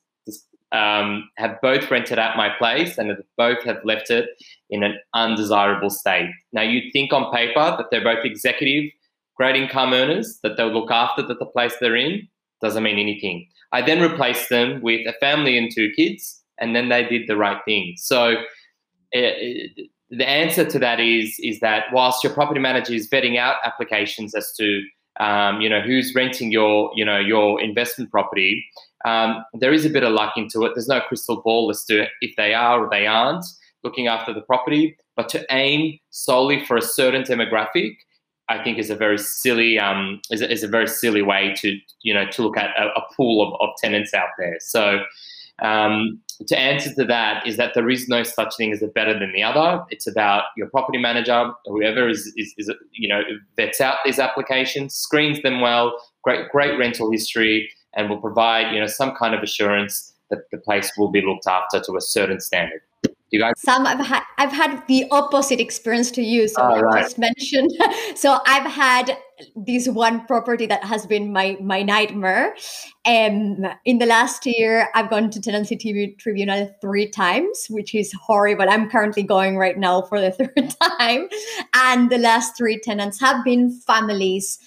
[0.72, 4.30] um, have both rented out my place and both have left it
[4.70, 6.30] in an undesirable state.
[6.54, 8.92] Now, you'd think on paper that they're both executive,
[9.36, 12.28] great income earners, that they'll look after the, the place they're in.
[12.62, 13.48] Doesn't mean anything.
[13.72, 17.38] I then replaced them with a family and two kids, and then they did the
[17.38, 17.96] right thing.
[17.98, 18.36] So,
[19.16, 19.32] uh,
[20.12, 24.34] the answer to that is is that whilst your property manager is vetting out applications
[24.36, 24.82] as to
[25.20, 28.66] um, you know who's renting your you know your investment property,
[29.06, 30.72] um, there is a bit of luck into it.
[30.76, 33.46] There's no crystal ball as to if they are or they aren't
[33.84, 37.96] looking after the property, but to aim solely for a certain demographic,
[38.50, 41.78] I think is a very silly um, is, a, is a very silly way to
[42.02, 44.58] you know to look at a, a pool of, of tenants out there.
[44.60, 45.04] So
[45.62, 49.18] um, to answer to that is that there is no such thing as a better
[49.18, 49.84] than the other.
[49.90, 53.22] It's about your property manager, whoever is, is, is you know
[53.56, 58.80] vets out these applications, screens them well, great great rental history, and will provide you
[58.80, 62.40] know some kind of assurance that the place will be looked after to a certain
[62.40, 62.82] standard.
[63.32, 66.48] You guys, Some I've had I've had the opposite experience to you.
[66.48, 67.04] So Oh, I right.
[67.04, 67.72] just mentioned.
[68.16, 69.18] So I've had
[69.56, 72.56] this one property that has been my my nightmare.
[73.06, 78.14] Um, in the last year, I've gone to tenancy TV tribunal three times, which is
[78.14, 78.70] horrible.
[78.70, 81.28] I'm currently going right now for the third time,
[81.74, 84.60] and the last three tenants have been families.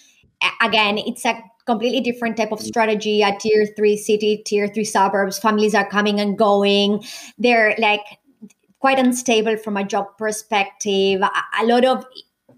[0.61, 3.23] Again, it's a completely different type of strategy.
[3.23, 5.39] A tier three city, tier three suburbs.
[5.39, 7.05] Families are coming and going.
[7.39, 8.03] They're like
[8.83, 12.05] quite unstable from a job perspective, a, a lot of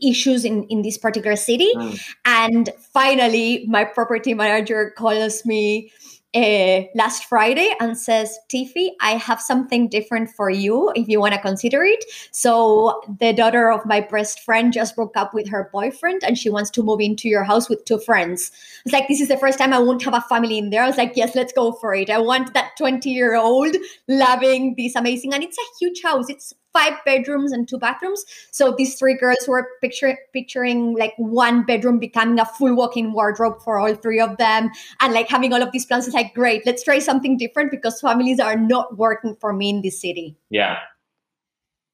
[0.03, 1.71] issues in, in this particular city.
[1.77, 2.01] Mm.
[2.25, 5.91] And finally, my property manager calls me
[6.35, 11.35] uh, last Friday and says, Tiffy, I have something different for you if you want
[11.35, 12.05] to consider it.
[12.33, 16.51] So, the daughter of my best friend just broke up with her boyfriend and she
[16.51, 18.51] wants to move into your house with two friends.
[18.85, 20.83] It's like, this is the first time I won't have a family in there.
[20.83, 22.11] I was like, yes, let's go for it.
[22.11, 23.77] I want that 20 year old
[24.09, 26.29] loving this amazing, and it's a huge house.
[26.29, 28.25] It's five bedrooms and two bathrooms.
[28.51, 33.63] So these three girls were picture, picturing like one bedroom becoming a full walk-in wardrobe
[33.63, 34.71] for all three of them,
[35.01, 36.07] and like having all of these plans.
[36.07, 39.81] It's like, great, let's try something different because families are not working for me in
[39.81, 40.37] this city.
[40.51, 40.77] yeah.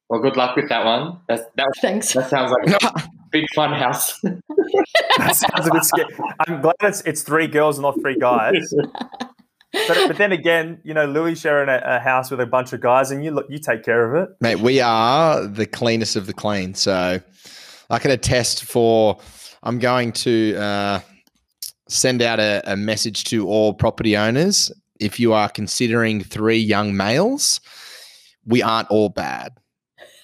[0.09, 1.19] Well, good luck with that one.
[1.29, 2.11] That's, that Thanks.
[2.11, 4.19] that sounds like a big fun house.
[4.21, 6.13] That sounds a bit scary.
[6.45, 8.73] I'm glad it's it's three girls, and not three guys.
[9.73, 12.81] But, but then again, you know, Louis sharing a, a house with a bunch of
[12.81, 14.35] guys, and you look, you take care of it.
[14.41, 16.73] Mate, we are the cleanest of the clean.
[16.73, 17.19] So
[17.89, 19.17] I can attest for,
[19.63, 20.99] I'm going to uh,
[21.87, 24.71] send out a, a message to all property owners.
[24.99, 27.59] If you are considering three young males,
[28.45, 29.53] we aren't all bad.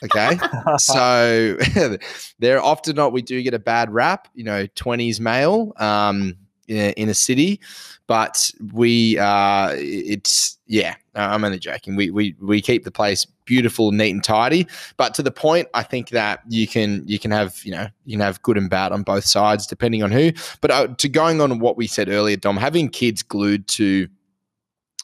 [0.03, 0.37] Okay.
[0.77, 1.57] so
[2.39, 6.35] they're often not, we do get a bad rap, you know, 20s male um,
[6.67, 7.59] in, in a city,
[8.07, 11.95] but we, uh, it's, yeah, I'm only joking.
[11.95, 15.83] We, we, we keep the place beautiful, neat and tidy, but to the point, I
[15.83, 18.91] think that you can, you can have, you know, you can have good and bad
[18.91, 22.37] on both sides depending on who, but uh, to going on what we said earlier,
[22.37, 24.07] Dom, having kids glued to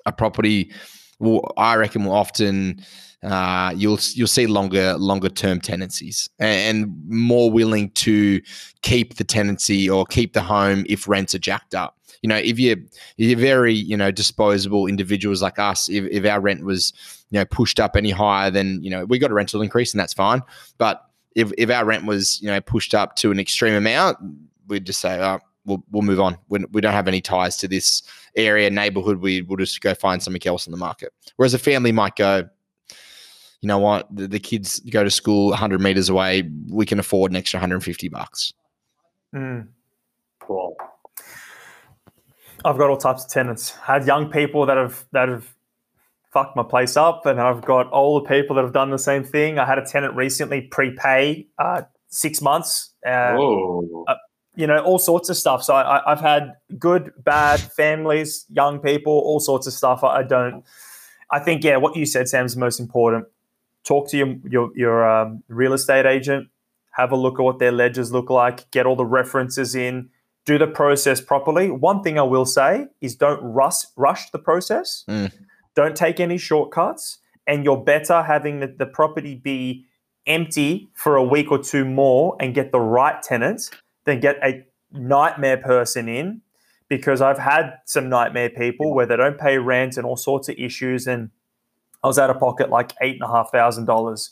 [0.05, 0.72] a property,
[1.20, 2.84] will, I reckon will often,
[3.24, 8.42] uh, you'll you'll see longer longer term tenancies and, more willing to
[8.82, 11.98] keep the tenancy or keep the home if rents are jacked up.
[12.22, 12.86] You know, if you
[13.18, 16.92] you're very you know disposable individuals like us, if, if our rent was
[17.30, 20.00] you know pushed up any higher, then you know we got a rental increase and
[20.00, 20.42] that's fine.
[20.78, 21.06] But
[21.36, 24.18] if if our rent was you know pushed up to an extreme amount,
[24.68, 26.38] we'd just say, oh, we'll we'll move on.
[26.50, 28.04] We, we don't have any ties to this
[28.36, 29.20] area neighborhood.
[29.20, 31.14] We will just go find something else in the market.
[31.38, 32.50] Whereas a family might go,
[33.64, 37.32] you know what, the, the kids go to school 100 meters away, we can afford
[37.32, 38.53] an extra 150 bucks.
[39.34, 39.70] Mm.
[40.41, 40.76] Cool.
[42.66, 43.72] I've got all types of tenants.
[43.72, 45.53] had young people that have that have
[46.32, 49.59] fucked my place up, and I've got older people that have done the same thing.
[49.59, 52.93] I had a tenant recently prepay uh, six months.
[53.05, 53.38] Uh,
[54.07, 54.16] uh,
[54.55, 55.64] you know, all sorts of stuff.
[55.64, 60.03] So I, have had good, bad families, young people, all sorts of stuff.
[60.03, 60.64] I, I, don't.
[61.32, 63.26] I think yeah, what you said, Sam, is the most important.
[63.84, 66.48] Talk to your your, your um, real estate agent.
[66.92, 68.70] Have a look at what their ledgers look like.
[68.72, 70.10] Get all the references in.
[70.46, 71.72] Do the process properly.
[71.72, 75.04] One thing I will say is don't rush rush the process.
[75.10, 75.32] Mm.
[75.76, 77.20] Don't take any shortcuts.
[77.46, 79.86] And you're better having the, the property be
[80.26, 83.70] empty for a week or two more and get the right tenants
[84.06, 86.42] than get a nightmare person in
[86.88, 90.56] because I've had some nightmare people where they don't pay rent and all sorts of
[90.58, 91.08] issues.
[91.08, 91.32] And
[92.04, 94.32] I was out of pocket like eight and a half thousand dollars.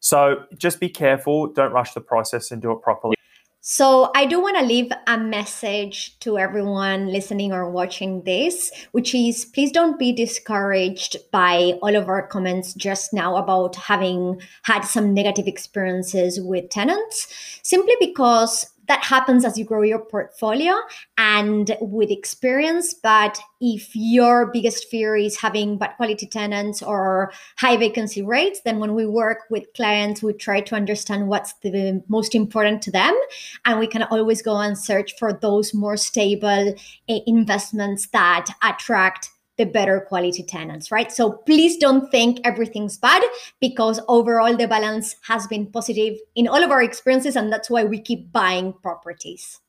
[0.00, 1.46] So just be careful.
[1.48, 3.16] Don't rush the process and do it properly.
[3.64, 9.14] So, I do want to leave a message to everyone listening or watching this, which
[9.14, 14.80] is please don't be discouraged by all of our comments just now about having had
[14.80, 20.74] some negative experiences with tenants, simply because that happens as you grow your portfolio
[21.16, 22.94] and with experience.
[22.94, 28.78] But if your biggest fear is having bad quality tenants or high vacancy rates, then
[28.78, 33.16] when we work with clients, we try to understand what's the most important to them.
[33.64, 36.74] And we can always go and search for those more stable
[37.08, 39.30] eh, investments that attract
[39.62, 41.12] the better quality tenants, right?
[41.12, 43.22] So please don't think everything's bad
[43.60, 47.84] because overall the balance has been positive in all of our experiences, and that's why
[47.84, 49.60] we keep buying properties.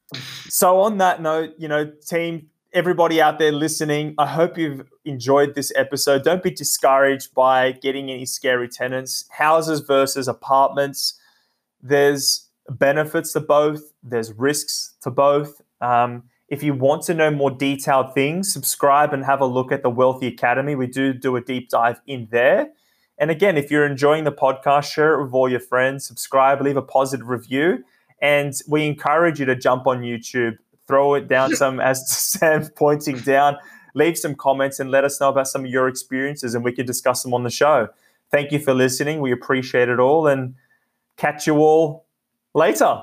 [0.50, 5.54] So, on that note, you know, team, everybody out there listening, I hope you've enjoyed
[5.54, 6.24] this episode.
[6.24, 11.20] Don't be discouraged by getting any scary tenants, houses versus apartments.
[11.82, 15.62] There's benefits to both, there's risks to both.
[15.82, 19.82] Um, if you want to know more detailed things, subscribe and have a look at
[19.82, 20.76] the Wealthy Academy.
[20.76, 22.70] We do do a deep dive in there.
[23.18, 26.78] And again, if you're enjoying the podcast, share it with all your friends, subscribe, leave
[26.78, 27.84] a positive review.
[28.22, 33.20] And we encourage you to jump on YouTube, throw it down some, as Sam's pointing
[33.20, 33.58] down,
[33.96, 36.86] leave some comments and let us know about some of your experiences and we can
[36.86, 37.90] discuss them on the show.
[38.32, 39.22] Thank you for listening.
[39.22, 40.56] We appreciate it all and
[41.18, 42.06] catch you all
[42.54, 43.02] later.